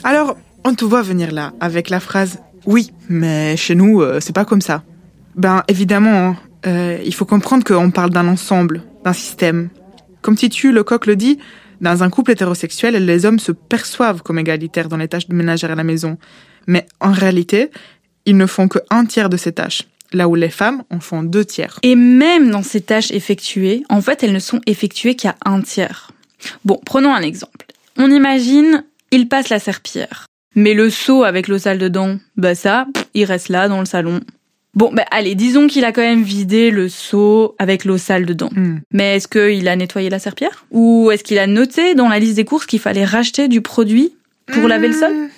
Alors, 0.06 0.36
on 0.64 0.74
te 0.74 0.84
voit 0.84 1.00
venir 1.00 1.32
là 1.32 1.54
avec 1.60 1.88
la 1.88 1.98
phrase 1.98 2.38
Oui, 2.66 2.92
mais 3.08 3.56
chez 3.56 3.74
nous, 3.74 4.02
euh, 4.02 4.20
c'est 4.20 4.34
pas 4.34 4.44
comme 4.44 4.60
ça. 4.60 4.82
Ben 5.34 5.62
évidemment, 5.66 6.10
hein, 6.10 6.36
euh, 6.66 6.98
il 7.04 7.14
faut 7.14 7.24
comprendre 7.24 7.64
qu'on 7.64 7.90
parle 7.90 8.10
d'un 8.10 8.28
ensemble, 8.28 8.82
d'un 9.04 9.12
système. 9.12 9.68
Comme 10.22 10.36
Titu 10.36 10.72
Lecoq 10.72 11.06
le 11.06 11.16
dit, 11.16 11.38
dans 11.80 12.02
un 12.02 12.10
couple 12.10 12.32
hétérosexuel, 12.32 13.04
les 13.04 13.26
hommes 13.26 13.38
se 13.38 13.52
perçoivent 13.52 14.22
comme 14.22 14.38
égalitaires 14.38 14.88
dans 14.88 14.96
les 14.96 15.08
tâches 15.08 15.28
de 15.28 15.34
ménagère 15.34 15.70
à 15.70 15.74
la 15.74 15.84
maison. 15.84 16.18
Mais 16.66 16.86
en 17.00 17.12
réalité, 17.12 17.70
ils 18.24 18.36
ne 18.36 18.46
font 18.46 18.68
que 18.68 18.78
un 18.90 19.04
tiers 19.04 19.28
de 19.28 19.36
ces 19.36 19.52
tâches, 19.52 19.82
là 20.12 20.28
où 20.28 20.34
les 20.34 20.48
femmes 20.48 20.82
en 20.90 21.00
font 21.00 21.22
deux 21.22 21.44
tiers. 21.44 21.78
Et 21.82 21.96
même 21.96 22.50
dans 22.50 22.62
ces 22.62 22.80
tâches 22.80 23.10
effectuées, 23.10 23.82
en 23.90 24.00
fait, 24.00 24.22
elles 24.22 24.32
ne 24.32 24.38
sont 24.38 24.60
effectuées 24.66 25.16
qu'à 25.16 25.36
un 25.44 25.60
tiers. 25.60 26.10
Bon, 26.64 26.80
prenons 26.84 27.14
un 27.14 27.22
exemple. 27.22 27.66
On 27.96 28.10
imagine, 28.10 28.84
il 29.10 29.28
passe 29.28 29.50
la 29.50 29.58
serpillière. 29.58 30.26
Mais 30.54 30.74
le 30.74 30.88
seau 30.88 31.24
avec 31.24 31.48
l'eau 31.48 31.58
sale 31.58 31.78
dedans, 31.78 32.18
bah 32.36 32.54
ça, 32.54 32.86
il 33.12 33.24
reste 33.24 33.48
là 33.48 33.68
dans 33.68 33.80
le 33.80 33.86
salon. 33.86 34.20
Bon, 34.74 34.90
bah 34.92 35.04
allez, 35.10 35.34
disons 35.34 35.68
qu'il 35.68 35.84
a 35.84 35.92
quand 35.92 36.02
même 36.02 36.22
vidé 36.22 36.70
le 36.70 36.88
seau 36.88 37.54
avec 37.58 37.84
l'eau 37.84 37.96
sale 37.96 38.26
dedans. 38.26 38.50
Hmm. 38.52 38.78
Mais 38.90 39.16
est-ce 39.16 39.28
qu'il 39.28 39.68
a 39.68 39.76
nettoyé 39.76 40.10
la 40.10 40.18
serpillière 40.18 40.66
Ou 40.72 41.10
est-ce 41.12 41.22
qu'il 41.22 41.38
a 41.38 41.46
noté 41.46 41.94
dans 41.94 42.08
la 42.08 42.18
liste 42.18 42.36
des 42.36 42.44
courses 42.44 42.66
qu'il 42.66 42.80
fallait 42.80 43.04
racheter 43.04 43.46
du 43.46 43.60
produit 43.60 44.16
pour 44.46 44.66
laver 44.66 44.88
le 44.88 44.94
sol? 44.94 45.12
Hmm. 45.12 45.28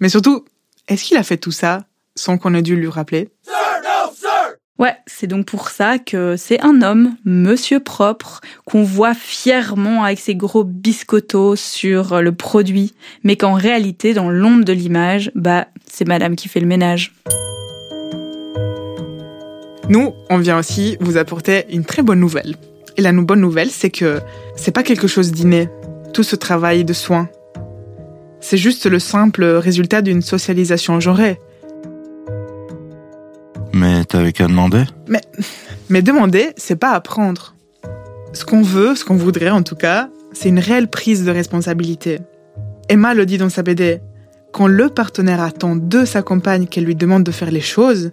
Mais 0.00 0.08
surtout, 0.08 0.44
est-ce 0.88 1.04
qu'il 1.04 1.16
a 1.16 1.24
fait 1.24 1.36
tout 1.36 1.52
ça 1.52 1.84
sans 2.14 2.38
qu'on 2.38 2.54
ait 2.54 2.62
dû 2.62 2.76
lui 2.76 2.88
rappeler? 2.88 3.28
Ouais, 4.78 4.94
c'est 5.06 5.26
donc 5.26 5.46
pour 5.46 5.70
ça 5.70 5.98
que 5.98 6.36
c'est 6.36 6.60
un 6.60 6.82
homme, 6.82 7.16
monsieur 7.24 7.80
propre, 7.80 8.42
qu'on 8.66 8.82
voit 8.82 9.14
fièrement 9.14 10.04
avec 10.04 10.18
ses 10.18 10.34
gros 10.34 10.64
biscottos 10.64 11.56
sur 11.56 12.20
le 12.20 12.32
produit, 12.32 12.92
mais 13.24 13.36
qu'en 13.36 13.54
réalité, 13.54 14.12
dans 14.12 14.28
l'ombre 14.28 14.64
de 14.64 14.74
l'image, 14.74 15.32
bah, 15.34 15.68
c'est 15.90 16.06
madame 16.06 16.36
qui 16.36 16.48
fait 16.48 16.60
le 16.60 16.66
ménage. 16.66 17.14
Nous, 19.88 20.14
on 20.30 20.38
vient 20.38 20.58
aussi 20.58 20.96
vous 21.00 21.16
apporter 21.16 21.64
une 21.72 21.84
très 21.84 22.02
bonne 22.02 22.18
nouvelle. 22.18 22.56
Et 22.96 23.02
la 23.02 23.12
bonne 23.12 23.40
nouvelle, 23.40 23.70
c'est 23.70 23.90
que 23.90 24.20
c'est 24.56 24.72
pas 24.72 24.82
quelque 24.82 25.06
chose 25.06 25.30
d'inné, 25.30 25.68
tout 26.12 26.24
ce 26.24 26.34
travail 26.34 26.84
de 26.84 26.92
soins. 26.92 27.28
C'est 28.40 28.56
juste 28.56 28.86
le 28.86 28.98
simple 28.98 29.44
résultat 29.44 30.02
d'une 30.02 30.22
socialisation 30.22 30.98
genrée. 30.98 31.38
Mais 33.72 34.04
t'avais 34.04 34.32
qu'à 34.32 34.48
demander 34.48 34.84
Mais, 35.06 35.20
mais 35.88 36.02
demander, 36.02 36.50
c'est 36.56 36.76
pas 36.76 36.92
apprendre. 36.92 37.54
Ce 38.32 38.44
qu'on 38.44 38.62
veut, 38.62 38.96
ce 38.96 39.04
qu'on 39.04 39.16
voudrait 39.16 39.50
en 39.50 39.62
tout 39.62 39.76
cas, 39.76 40.08
c'est 40.32 40.48
une 40.48 40.58
réelle 40.58 40.88
prise 40.88 41.24
de 41.24 41.30
responsabilité. 41.30 42.18
Emma 42.88 43.14
le 43.14 43.24
dit 43.24 43.38
dans 43.38 43.50
sa 43.50 43.62
BD. 43.62 44.00
Quand 44.52 44.66
le 44.66 44.88
partenaire 44.88 45.40
attend 45.40 45.76
de 45.76 46.04
sa 46.04 46.22
compagne 46.22 46.66
qu'elle 46.66 46.84
lui 46.84 46.96
demande 46.96 47.24
de 47.24 47.30
faire 47.30 47.50
les 47.50 47.60
choses, 47.60 48.10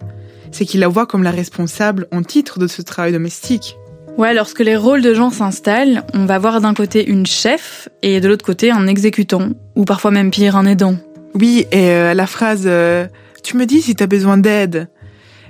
c'est 0.54 0.64
qu'il 0.64 0.80
la 0.80 0.88
voit 0.88 1.06
comme 1.06 1.24
la 1.24 1.32
responsable 1.32 2.06
en 2.12 2.22
titre 2.22 2.58
de 2.58 2.68
ce 2.68 2.80
travail 2.80 3.12
domestique. 3.12 3.76
Ouais, 4.16 4.32
lorsque 4.32 4.60
les 4.60 4.76
rôles 4.76 5.02
de 5.02 5.12
gens 5.12 5.30
s'installent, 5.30 6.04
on 6.14 6.24
va 6.26 6.38
voir 6.38 6.60
d'un 6.60 6.74
côté 6.74 7.04
une 7.04 7.26
chef 7.26 7.88
et 8.02 8.20
de 8.20 8.28
l'autre 8.28 8.44
côté 8.44 8.70
un 8.70 8.86
exécutant, 8.86 9.48
ou 9.74 9.84
parfois 9.84 10.12
même 10.12 10.30
pire, 10.30 10.56
un 10.56 10.66
aidant. 10.66 10.96
Oui, 11.34 11.66
et 11.72 11.90
euh, 11.90 12.14
la 12.14 12.28
phrase 12.28 12.62
euh, 12.66 13.08
Tu 13.42 13.56
me 13.56 13.66
dis 13.66 13.82
si 13.82 13.96
t'as 13.96 14.06
besoin 14.06 14.38
d'aide», 14.38 14.88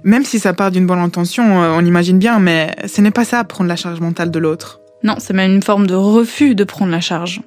même 0.04 0.24
si 0.24 0.38
ça 0.38 0.52
part 0.52 0.70
d'une 0.70 0.86
bonne 0.86 0.98
intention, 0.98 1.62
euh, 1.62 1.74
on 1.76 1.84
imagine 1.84 2.18
bien, 2.18 2.38
mais 2.38 2.74
ce 2.86 3.02
n'est 3.02 3.10
pas 3.10 3.24
ça, 3.24 3.44
prendre 3.44 3.68
la 3.68 3.76
charge 3.76 4.00
mentale 4.00 4.30
de 4.30 4.38
l'autre. 4.38 4.80
Non, 5.02 5.16
c'est 5.18 5.34
même 5.34 5.52
une 5.52 5.62
forme 5.62 5.86
de 5.86 5.94
refus 5.94 6.54
de 6.54 6.64
prendre 6.64 6.90
la 6.92 7.00
charge. 7.00 7.40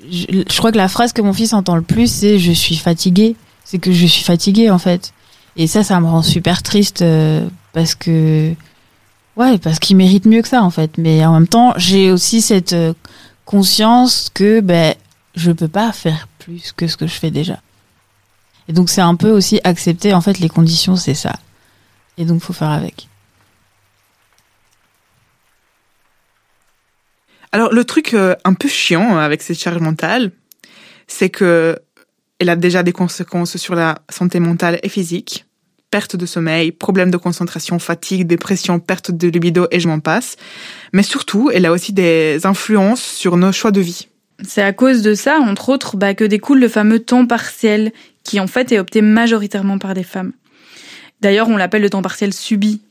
Je, 0.00 0.58
crois 0.58 0.72
que 0.72 0.76
la 0.76 0.88
phrase 0.88 1.12
que 1.12 1.22
mon 1.22 1.32
fils 1.32 1.52
entend 1.52 1.76
le 1.76 1.82
plus, 1.82 2.10
c'est 2.10 2.38
je 2.38 2.52
suis 2.52 2.76
fatigué. 2.76 3.36
C'est 3.64 3.78
que 3.78 3.92
je 3.92 4.06
suis 4.06 4.24
fatiguée 4.24 4.70
en 4.70 4.78
fait. 4.78 5.12
Et 5.56 5.66
ça, 5.66 5.82
ça 5.82 6.00
me 6.00 6.06
rend 6.06 6.22
super 6.22 6.62
triste 6.62 7.02
euh, 7.02 7.46
parce 7.72 7.94
que 7.94 8.54
ouais, 9.36 9.58
parce 9.58 9.78
qu'il 9.78 9.96
mérite 9.96 10.24
mieux 10.24 10.42
que 10.42 10.48
ça 10.48 10.62
en 10.62 10.70
fait. 10.70 10.98
Mais 10.98 11.24
en 11.26 11.32
même 11.32 11.48
temps, 11.48 11.74
j'ai 11.76 12.10
aussi 12.10 12.40
cette 12.40 12.72
euh, 12.72 12.94
conscience 13.44 14.30
que 14.32 14.60
ben 14.60 14.94
je 15.34 15.52
peux 15.52 15.68
pas 15.68 15.92
faire 15.92 16.28
plus 16.38 16.72
que 16.72 16.86
ce 16.86 16.96
que 16.96 17.06
je 17.06 17.14
fais 17.14 17.30
déjà. 17.30 17.60
Et 18.68 18.72
donc 18.72 18.90
c'est 18.90 19.00
un 19.00 19.16
peu 19.16 19.30
aussi 19.30 19.60
accepter 19.64 20.14
en 20.14 20.20
fait 20.20 20.38
les 20.38 20.48
conditions, 20.48 20.96
c'est 20.96 21.14
ça. 21.14 21.36
Et 22.16 22.24
donc 22.24 22.40
faut 22.40 22.52
faire 22.52 22.70
avec. 22.70 23.08
Alors 27.52 27.72
le 27.72 27.84
truc 27.84 28.14
euh, 28.14 28.34
un 28.44 28.54
peu 28.54 28.68
chiant 28.68 29.16
avec 29.18 29.42
cette 29.42 29.58
charge 29.58 29.80
mentale, 29.80 30.32
c'est 31.06 31.30
que 31.30 31.78
elle 32.38 32.50
a 32.50 32.56
déjà 32.56 32.82
des 32.82 32.92
conséquences 32.92 33.56
sur 33.56 33.74
la 33.74 33.98
santé 34.10 34.38
mentale 34.38 34.78
et 34.82 34.88
physique. 34.88 35.44
Perte 35.90 36.16
de 36.16 36.26
sommeil, 36.26 36.70
problèmes 36.70 37.10
de 37.10 37.16
concentration, 37.16 37.78
fatigue, 37.78 38.26
dépression, 38.26 38.78
perte 38.78 39.10
de 39.10 39.28
libido 39.28 39.66
et 39.70 39.80
je 39.80 39.88
m'en 39.88 40.00
passe. 40.00 40.36
Mais 40.92 41.02
surtout, 41.02 41.50
elle 41.52 41.66
a 41.66 41.72
aussi 41.72 41.92
des 41.92 42.44
influences 42.44 43.02
sur 43.02 43.36
nos 43.36 43.52
choix 43.52 43.70
de 43.70 43.80
vie. 43.80 44.06
C'est 44.44 44.62
à 44.62 44.72
cause 44.72 45.02
de 45.02 45.14
ça, 45.14 45.38
entre 45.40 45.70
autres, 45.70 45.96
bah, 45.96 46.14
que 46.14 46.24
découle 46.24 46.60
le 46.60 46.68
fameux 46.68 47.00
temps 47.00 47.26
partiel, 47.26 47.92
qui 48.22 48.38
en 48.38 48.46
fait 48.46 48.70
est 48.70 48.78
opté 48.78 49.00
majoritairement 49.00 49.78
par 49.78 49.94
des 49.94 50.04
femmes. 50.04 50.32
D'ailleurs, 51.20 51.48
on 51.48 51.56
l'appelle 51.56 51.82
le 51.82 51.90
temps 51.90 52.02
partiel 52.02 52.32
subi. 52.32 52.82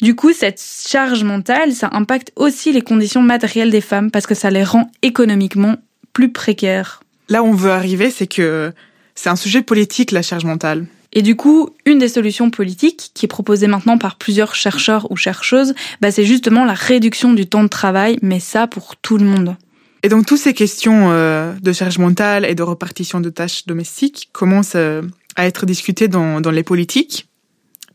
Du 0.00 0.14
coup, 0.14 0.32
cette 0.32 0.62
charge 0.62 1.24
mentale, 1.24 1.72
ça 1.72 1.88
impacte 1.92 2.32
aussi 2.36 2.72
les 2.72 2.82
conditions 2.82 3.22
matérielles 3.22 3.70
des 3.70 3.80
femmes, 3.80 4.10
parce 4.10 4.26
que 4.26 4.34
ça 4.34 4.50
les 4.50 4.62
rend 4.62 4.90
économiquement 5.02 5.76
plus 6.12 6.30
précaires. 6.32 7.02
Là 7.28 7.42
où 7.42 7.46
on 7.46 7.54
veut 7.54 7.72
arriver, 7.72 8.10
c'est 8.10 8.28
que 8.28 8.72
c'est 9.16 9.28
un 9.28 9.36
sujet 9.36 9.62
politique, 9.62 10.12
la 10.12 10.22
charge 10.22 10.44
mentale. 10.44 10.86
Et 11.12 11.22
du 11.22 11.36
coup, 11.36 11.70
une 11.84 11.98
des 11.98 12.08
solutions 12.08 12.50
politiques 12.50 13.10
qui 13.14 13.26
est 13.26 13.28
proposée 13.28 13.66
maintenant 13.66 13.98
par 13.98 14.16
plusieurs 14.16 14.54
chercheurs 14.54 15.10
ou 15.10 15.16
chercheuses, 15.16 15.74
bah, 16.00 16.10
c'est 16.10 16.24
justement 16.24 16.64
la 16.64 16.74
réduction 16.74 17.32
du 17.32 17.46
temps 17.46 17.64
de 17.64 17.68
travail, 17.68 18.18
mais 18.22 18.40
ça 18.40 18.66
pour 18.66 18.96
tout 18.96 19.18
le 19.18 19.24
monde. 19.24 19.56
Et 20.04 20.08
donc, 20.08 20.26
toutes 20.26 20.38
ces 20.38 20.54
questions 20.54 21.10
euh, 21.10 21.54
de 21.60 21.72
charge 21.72 21.98
mentale 21.98 22.44
et 22.44 22.54
de 22.54 22.62
répartition 22.62 23.20
de 23.20 23.30
tâches 23.30 23.66
domestiques 23.66 24.28
commencent 24.32 24.76
euh, 24.76 25.02
à 25.34 25.46
être 25.46 25.66
discutées 25.66 26.08
dans, 26.08 26.40
dans 26.40 26.52
les 26.52 26.62
politiques, 26.62 27.27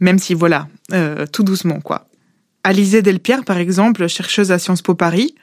même 0.03 0.19
si, 0.19 0.33
voilà, 0.33 0.67
euh, 0.91 1.25
tout 1.31 1.43
doucement, 1.43 1.79
quoi. 1.79 2.07
Alizée 2.65 3.01
Delpierre, 3.01 3.43
par 3.45 3.57
exemple, 3.57 4.07
chercheuse 4.07 4.51
à 4.51 4.59
Sciences 4.59 4.81
Po 4.81 4.95
Paris, 4.95 5.33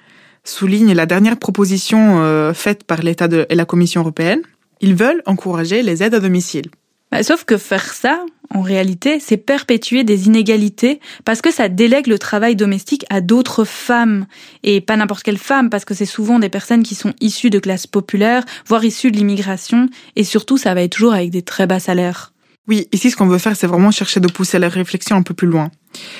souligne 0.44 0.92
la 0.92 1.06
dernière 1.06 1.38
proposition 1.38 2.20
euh, 2.20 2.52
faite 2.52 2.84
par 2.84 3.02
l'État 3.02 3.28
et 3.48 3.54
la 3.54 3.64
Commission 3.64 4.02
européenne. 4.02 4.40
Ils 4.80 4.94
veulent 4.94 5.22
encourager 5.26 5.82
les 5.82 6.02
aides 6.02 6.14
à 6.14 6.20
domicile. 6.20 6.66
Bah, 7.10 7.22
sauf 7.22 7.44
que 7.44 7.56
faire 7.56 7.92
ça, 7.92 8.24
en 8.54 8.60
réalité, 8.60 9.18
c'est 9.18 9.36
perpétuer 9.38 10.04
des 10.04 10.26
inégalités 10.26 11.00
parce 11.24 11.40
que 11.40 11.50
ça 11.50 11.68
délègue 11.68 12.06
le 12.06 12.18
travail 12.18 12.54
domestique 12.54 13.04
à 13.10 13.20
d'autres 13.20 13.64
femmes. 13.64 14.26
Et 14.62 14.80
pas 14.80 14.96
n'importe 14.96 15.22
quelle 15.22 15.38
femme, 15.38 15.70
parce 15.70 15.84
que 15.86 15.94
c'est 15.94 16.06
souvent 16.06 16.38
des 16.38 16.50
personnes 16.50 16.82
qui 16.82 16.94
sont 16.94 17.14
issues 17.20 17.50
de 17.50 17.58
classes 17.58 17.86
populaires, 17.86 18.44
voire 18.66 18.84
issues 18.84 19.10
de 19.10 19.16
l'immigration. 19.16 19.88
Et 20.16 20.24
surtout, 20.24 20.58
ça 20.58 20.74
va 20.74 20.82
être 20.82 20.92
toujours 20.92 21.14
avec 21.14 21.30
des 21.30 21.42
très 21.42 21.66
bas 21.66 21.80
salaires. 21.80 22.32
Oui, 22.70 22.86
ici, 22.92 23.10
ce 23.10 23.16
qu'on 23.16 23.26
veut 23.26 23.38
faire, 23.38 23.56
c'est 23.56 23.66
vraiment 23.66 23.90
chercher 23.90 24.20
de 24.20 24.28
pousser 24.28 24.60
la 24.60 24.68
réflexion 24.68 25.16
un 25.16 25.22
peu 25.22 25.34
plus 25.34 25.48
loin. 25.48 25.72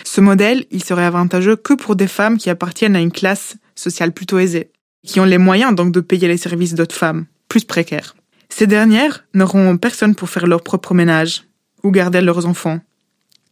Ce 0.03 0.21
modèle, 0.21 0.67
il 0.73 0.83
serait 0.83 1.05
avantageux 1.05 1.55
que 1.55 1.75
pour 1.75 1.95
des 1.95 2.09
femmes 2.09 2.39
qui 2.39 2.51
appartiennent 2.51 2.97
à 2.97 3.01
une 3.01 3.13
classe 3.13 3.55
sociale 3.77 4.11
plutôt 4.11 4.41
aisée, 4.41 4.73
qui 5.07 5.21
ont 5.21 5.25
les 5.25 5.39
moyens 5.39 5.77
donc 5.77 5.93
de 5.93 6.01
payer 6.01 6.27
les 6.27 6.37
services 6.37 6.75
d'autres 6.75 6.97
femmes, 6.97 7.27
plus 7.49 7.63
précaires. 7.63 8.17
Ces 8.49 8.67
dernières 8.67 9.25
n'auront 9.33 9.77
personne 9.77 10.17
pour 10.17 10.29
faire 10.29 10.49
leur 10.49 10.63
propre 10.65 10.93
ménage 10.93 11.45
ou 11.85 11.93
garder 11.93 12.21
leurs 12.21 12.45
enfants. 12.47 12.81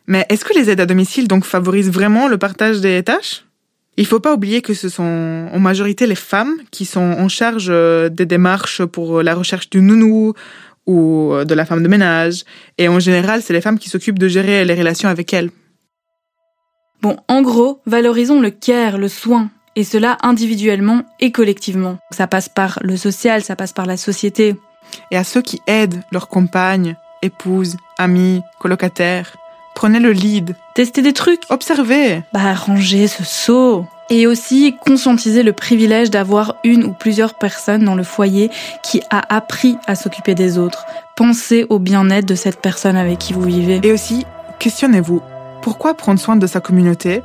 Mais 0.09 0.27
est-ce 0.29 0.45
que 0.45 0.59
les 0.59 0.69
aides 0.69 0.81
à 0.81 0.87
domicile 0.87 1.29
donc 1.29 1.45
favorisent 1.45 1.93
vraiment 1.93 2.27
le 2.27 2.37
partage 2.37 2.81
des 2.81 3.05
tâches? 3.05 3.45
Il 3.97 4.07
faut 4.07 4.21
pas 4.21 4.35
oublier 4.35 4.61
que 4.61 4.75
ce 4.75 4.89
sont 4.89 5.49
en 5.53 5.59
majorité 5.61 6.07
les 6.07 6.17
femmes 6.17 6.55
qui 6.73 6.85
sont 6.85 7.01
en 7.01 7.29
charge 7.29 7.67
euh, 7.69 8.09
des 8.09 8.27
démarches 8.27 8.85
pour 8.85 9.23
la 9.23 9.35
recherche 9.35 9.71
du 9.71 9.83
nounou 9.83 10.35
ou 10.89 11.33
euh, 11.33 11.45
de 11.45 11.55
la 11.55 11.65
femme 11.65 11.85
de 11.85 11.89
ménage. 11.89 12.45
Et 12.79 12.89
en 12.89 12.99
général, 12.99 13.43
c'est 13.43 13.53
les 13.53 13.61
femmes 13.61 13.79
qui 13.79 13.89
s'occupent 13.89 14.19
de 14.19 14.27
gérer 14.27 14.65
les 14.65 14.75
relations 14.75 15.09
avec 15.09 15.33
elles. 15.33 15.51
Bon, 17.01 17.17
en 17.29 17.43
gros, 17.43 17.81
valorisons 17.87 18.41
le 18.41 18.51
care, 18.51 18.99
le 18.99 19.07
soin, 19.07 19.51
et 19.77 19.85
cela 19.85 20.19
individuellement 20.23 21.03
et 21.21 21.31
collectivement. 21.31 21.99
Ça 22.11 22.27
passe 22.27 22.49
par 22.49 22.81
le 22.83 22.97
social, 22.97 23.45
ça 23.45 23.55
passe 23.55 23.73
par 23.73 23.87
la 23.87 23.97
société. 23.97 24.57
Et 25.13 25.17
à 25.17 25.23
ceux 25.23 25.43
qui 25.43 25.61
aident 25.69 26.03
leurs 26.11 26.29
compagnes, 26.29 26.97
épouses, 27.23 27.77
amis, 27.99 28.41
colocataires, 28.59 29.37
prenez 29.77 30.01
le 30.01 30.11
lead. 30.11 30.57
Tester 30.75 31.03
des 31.03 31.13
trucs. 31.13 31.43
Observez. 31.51 32.23
Bah, 32.33 32.55
ranger 32.55 33.07
ce 33.07 33.23
seau. 33.23 33.87
Et 34.11 34.27
aussi 34.27 34.77
conscientiser 34.85 35.43
le 35.43 35.53
privilège 35.53 36.11
d'avoir 36.11 36.57
une 36.65 36.85
ou 36.85 36.93
plusieurs 36.93 37.35
personnes 37.35 37.85
dans 37.85 37.95
le 37.95 38.03
foyer 38.03 38.51
qui 38.83 39.03
a 39.11 39.35
appris 39.35 39.77
à 39.87 39.95
s'occuper 39.95 40.35
des 40.35 40.57
autres. 40.57 40.87
Pensez 41.15 41.67
au 41.69 41.79
bien-être 41.79 42.27
de 42.27 42.35
cette 42.35 42.61
personne 42.63 42.97
avec 42.97 43.19
qui 43.19 43.35
vous 43.35 43.43
vivez. 43.43 43.81
Et 43.83 43.93
aussi, 43.93 44.25
questionnez-vous, 44.59 45.21
pourquoi 45.61 45.95
prendre 45.95 46.19
soin 46.19 46.37
de 46.37 46.47
sa 46.47 46.61
communauté? 46.61 47.23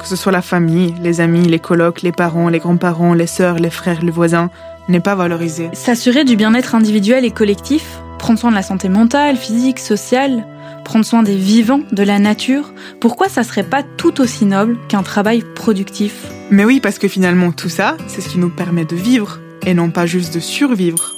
Que 0.00 0.08
ce 0.08 0.16
soit 0.16 0.32
la 0.32 0.42
famille, 0.42 0.94
les 1.02 1.20
amis, 1.20 1.46
les 1.46 1.58
colocs, 1.58 2.02
les 2.02 2.12
parents, 2.12 2.48
les 2.48 2.60
grands-parents, 2.60 3.12
les 3.12 3.26
sœurs, 3.26 3.56
les 3.56 3.70
frères, 3.70 4.02
les 4.02 4.10
voisins, 4.10 4.50
n'est 4.88 5.00
pas 5.00 5.14
valorisé. 5.14 5.68
S'assurer 5.74 6.24
du 6.24 6.36
bien-être 6.36 6.74
individuel 6.74 7.24
et 7.24 7.30
collectif, 7.30 8.00
prendre 8.18 8.38
soin 8.38 8.50
de 8.50 8.56
la 8.56 8.62
santé 8.62 8.88
mentale, 8.88 9.36
physique, 9.36 9.78
sociale, 9.78 10.46
prendre 10.82 11.04
soin 11.04 11.22
des 11.22 11.36
vivants, 11.36 11.80
de 11.92 12.02
la 12.02 12.18
nature, 12.18 12.72
pourquoi 13.00 13.28
ça 13.28 13.44
serait 13.44 13.68
pas 13.68 13.82
tout 13.82 14.20
aussi 14.20 14.44
noble 14.44 14.78
qu'un 14.88 15.02
travail 15.02 15.42
productif? 15.54 16.26
Mais 16.50 16.64
oui, 16.64 16.80
parce 16.80 16.98
que 16.98 17.08
finalement, 17.08 17.52
tout 17.52 17.68
ça, 17.68 17.96
c'est 18.08 18.20
ce 18.20 18.28
qui 18.28 18.38
nous 18.38 18.50
permet 18.50 18.84
de 18.84 18.96
vivre, 18.96 19.40
et 19.64 19.74
non 19.74 19.90
pas 19.90 20.06
juste 20.06 20.34
de 20.34 20.40
survivre. 20.40 21.14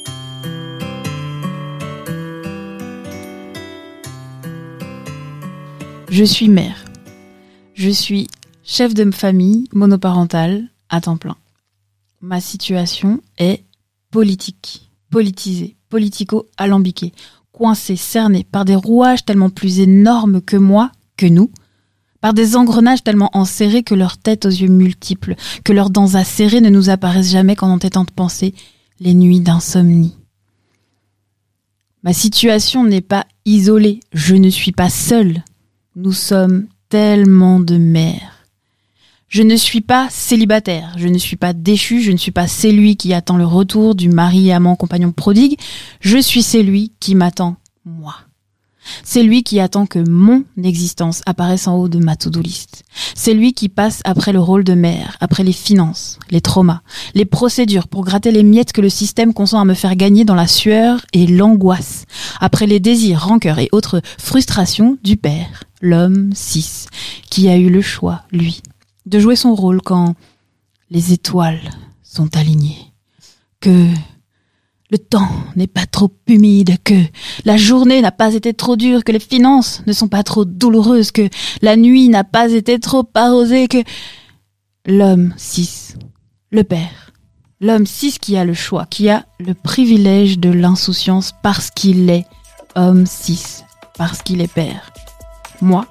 Je 6.09 6.25
suis 6.25 6.49
mère. 6.49 6.85
Je 7.75 7.91
suis 7.91 8.29
chef 8.63 8.95
de 8.95 9.11
famille 9.11 9.69
monoparentale 9.73 10.69
à 10.89 11.01
temps 11.01 11.17
plein. 11.17 11.37
Ma 12.21 12.41
situation 12.41 13.21
est 13.37 13.65
politique, 14.13 14.89
politisée, 15.11 15.77
politico-alambiquée, 15.89 17.13
coincée, 17.55 17.97
cernée 17.97 18.45
par 18.45 18.65
des 18.65 18.75
rouages 18.75 19.25
tellement 19.25 19.49
plus 19.49 19.81
énormes 19.81 20.43
que 20.43 20.57
moi, 20.57 20.91
que 21.17 21.27
nous, 21.27 21.51
par 22.21 22.35
des 22.35 22.57
engrenages 22.57 23.05
tellement 23.05 23.31
enserrés 23.33 23.83
que 23.83 23.95
leurs 23.95 24.19
têtes 24.19 24.47
aux 24.47 24.51
yeux 24.51 24.69
multiples, 24.69 25.37
que 25.63 25.73
leurs 25.73 25.91
dents 25.91 26.15
acérées 26.15 26.61
ne 26.61 26.71
nous 26.71 26.91
apparaissent 26.91 27.31
jamais 27.31 27.57
qu'en 27.57 27.71
entêtant 27.71 28.05
de 28.05 28.11
penser 28.11 28.55
les 29.01 29.15
nuits 29.15 29.41
d'insomnie. 29.41 30.17
Ma 32.03 32.13
situation 32.13 32.85
n'est 32.85 33.01
pas 33.01 33.25
isolée, 33.45 34.01
je 34.13 34.35
ne 34.35 34.51
suis 34.51 34.73
pas 34.73 34.91
seule. 34.91 35.43
Nous 35.97 36.13
sommes 36.13 36.67
tellement 36.89 37.61
de 37.61 37.79
mères. 37.79 38.34
Je 39.35 39.43
ne 39.43 39.57
suis 39.57 39.81
pas 39.81 40.07
célibataire, 40.13 40.95
je 40.97 41.09
ne 41.09 41.19
suis 41.19 41.35
pas 41.35 41.53
déchu, 41.53 42.01
je 42.01 42.13
ne 42.13 42.17
suis 42.17 42.31
pas 42.31 42.47
celui 42.47 42.97
qui 42.97 43.13
attend 43.13 43.37
le 43.37 43.45
retour 43.45 43.97
du 43.97 44.09
mari 44.09 44.53
amant 44.53 44.77
compagnon 44.77 45.11
prodigue, 45.11 45.59
je 45.99 46.19
suis 46.19 46.45
celui 46.45 46.93
qui 47.01 47.17
m'attend 47.17 47.57
moi. 47.85 48.15
C'est 49.03 49.25
lui 49.25 49.43
qui 49.43 49.59
attend 49.59 49.87
que 49.87 49.99
mon 49.99 50.45
existence 50.63 51.21
apparaisse 51.27 51.67
en 51.67 51.75
haut 51.75 51.89
de 51.89 51.99
ma 51.99 52.15
to-do 52.15 52.41
list. 52.41 52.85
C'est 53.17 53.35
lui 53.35 53.55
qui 53.55 53.69
passe 53.69 54.03
après 54.05 54.33
le 54.33 54.39
rôle 54.39 54.63
de 54.63 54.75
mère, 54.75 55.17
après 55.19 55.43
les 55.43 55.53
finances, 55.53 56.21
les 56.31 56.41
traumas, 56.41 56.83
les 57.15 57.25
procédures 57.25 57.89
pour 57.89 58.05
gratter 58.05 58.31
les 58.31 58.45
miettes 58.45 58.73
que 58.73 58.83
le 58.83 58.89
système 58.89 59.35
consent 59.35 59.61
à 59.61 59.65
me 59.65 59.75
faire 59.75 59.97
gagner 59.97 60.25
dans 60.25 60.37
la 60.37 60.47
sueur 60.47 61.01
et 61.13 61.27
l'angoisse, 61.27 62.05
après 62.39 62.69
les 62.69 62.79
désirs, 62.79 63.25
rancœurs 63.25 63.59
et 63.59 63.69
autres 63.73 64.01
frustrations 64.17 64.97
du 65.03 65.17
père, 65.17 65.65
l'homme 65.81 66.31
cis, 66.35 66.87
qui 67.31 67.49
a 67.49 67.57
eu 67.57 67.69
le 67.69 67.83
choix, 67.83 68.23
lui, 68.31 68.63
de 69.15 69.21
jouer 69.21 69.37
son 69.37 69.55
rôle 69.55 69.81
quand 69.81 70.15
les 70.91 71.13
étoiles 71.13 71.71
sont 72.03 72.37
alignées, 72.37 72.93
que 73.61 73.87
le 74.91 74.99
temps 74.99 75.31
n'est 75.55 75.69
pas 75.69 75.87
trop 75.87 76.11
humide, 76.27 76.79
que 76.83 77.01
la 77.45 77.57
journée 77.57 78.01
n'a 78.01 78.11
pas 78.11 78.35
été 78.35 78.55
trop 78.55 78.75
dure, 78.75 79.05
que 79.05 79.13
les 79.13 79.21
finances 79.21 79.85
ne 79.87 79.93
sont 79.93 80.09
pas 80.09 80.25
trop 80.25 80.45
douloureuses, 80.45 81.13
que 81.13 81.29
la 81.63 81.77
nuit 81.77 82.09
n'a 82.09 82.25
pas 82.25 82.51
été 82.51 82.81
trop 82.81 83.09
arrosée, 83.15 83.69
que 83.69 83.85
l'homme 84.85 85.33
cis, 85.37 85.95
le 86.51 86.65
père, 86.65 87.13
l'homme 87.61 87.87
cis 87.87 88.19
qui 88.21 88.37
a 88.37 88.45
le 88.45 88.55
choix, 88.55 88.85
qui 88.85 89.11
a 89.11 89.27
le 89.39 89.55
privilège 89.55 90.41
de 90.41 90.51
l'insouciance 90.51 91.31
parce 91.41 91.71
qu'il 91.71 92.11
est 92.11 92.27
homme 92.75 93.07
cis, 93.07 93.63
parce 93.97 94.23
qu'il 94.23 94.41
est 94.41 94.53
père. 94.53 94.93
Moi, 95.61 95.87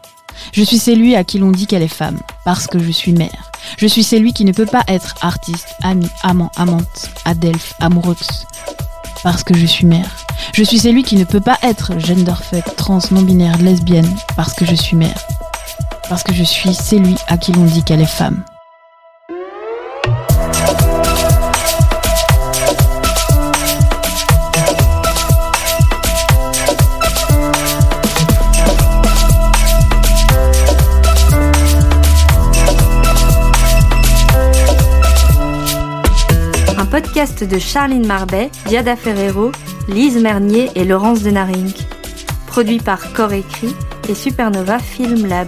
je 0.52 0.64
suis 0.64 0.78
celui 0.78 1.16
à 1.16 1.24
qui 1.24 1.40
l'on 1.40 1.52
dit 1.52 1.68
qu'elle 1.68 1.84
est 1.84 1.88
femme, 1.88 2.20
parce 2.46 2.68
que 2.68 2.80
je 2.80 2.92
suis 2.92 3.14
mère. 3.14 3.52
Je 3.78 3.88
suis 3.88 4.04
celui 4.04 4.34
qui 4.34 4.46
ne 4.46 4.52
peut 4.52 4.66
pas 4.66 4.84
être 4.88 5.16
artiste, 5.22 5.76
ami, 5.84 6.10
amant, 6.22 6.52
amante, 6.56 7.10
adelphe, 7.26 7.74
amoureuse. 7.80 8.46
Parce 9.24 9.44
que 9.44 9.56
je 9.56 9.66
suis 9.66 9.86
mère. 9.86 10.12
Je 10.54 10.64
suis 10.64 10.80
celui 10.80 11.04
qui 11.04 11.16
ne 11.16 11.24
peut 11.24 11.40
pas 11.40 11.58
être 11.64 11.98
genderfuck, 12.00 12.76
trans, 12.76 13.00
non-binaire, 13.12 13.58
lesbienne. 13.60 14.16
Parce 14.36 14.54
que 14.54 14.66
je 14.66 14.76
suis 14.76 14.98
mère. 14.98 15.20
Parce 16.10 16.24
que 16.24 16.34
je 16.34 16.44
suis 16.44 16.74
celui 16.74 17.16
à 17.28 17.38
qui 17.38 17.54
l'on 17.54 17.64
dit 17.64 17.84
qu'elle 17.84 18.02
est 18.02 18.06
femme. 18.06 18.44
De 37.42 37.58
Charline 37.58 38.06
Marbet, 38.06 38.52
Diada 38.68 38.96
Ferrero, 38.96 39.52
Lise 39.88 40.22
Mernier 40.22 40.70
et 40.76 40.86
Laurence 40.86 41.24
Denaring. 41.24 41.74
Produit 42.48 42.78
par 42.78 43.14
Corps 43.14 43.34
Écrit 43.34 43.76
et 44.08 44.14
Supernova 44.14 44.78
Film 44.78 45.26
Lab. 45.26 45.48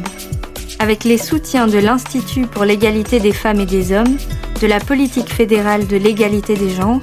Avec 0.80 1.04
les 1.04 1.18
soutiens 1.18 1.68
de 1.68 1.78
l'Institut 1.78 2.48
pour 2.48 2.66
l'égalité 2.66 3.20
des 3.20 3.32
femmes 3.32 3.60
et 3.60 3.66
des 3.66 3.92
hommes, 3.92 4.18
de 4.62 4.68
la 4.68 4.80
politique 4.80 5.32
fédérale 5.32 5.86
de 5.88 5.98
l'égalité 5.98 6.56
des 6.56 6.70
genres, 6.70 7.02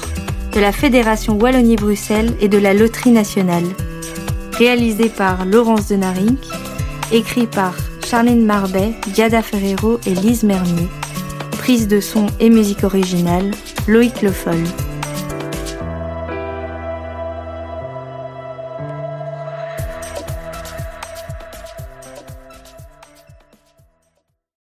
de 0.53 0.61
la 0.61 0.73
Fédération 0.73 1.39
Wallonie-Bruxelles 1.39 2.35
et 2.41 2.49
de 2.49 2.59
la 2.59 2.75
Loterie 2.75 3.13
nationale. 3.13 3.65
Réalisé 4.53 5.09
par 5.09 5.45
Laurence 5.45 5.89
Denaring, 5.89 6.37
écrit 7.13 7.47
par 7.47 7.75
Charline 8.05 8.45
Marbet, 8.45 8.93
Diada 9.15 9.43
Ferrero 9.43 10.01
et 10.07 10.15
Lise 10.15 10.43
Mernier. 10.43 10.89
Prise 11.53 11.89
de 11.89 12.01
son 12.01 12.27
et 12.41 12.51
musique 12.51 12.85
originale, 12.85 13.53
Loïc 13.89 14.23
Le 14.23 14.31
Foll. 14.31 14.82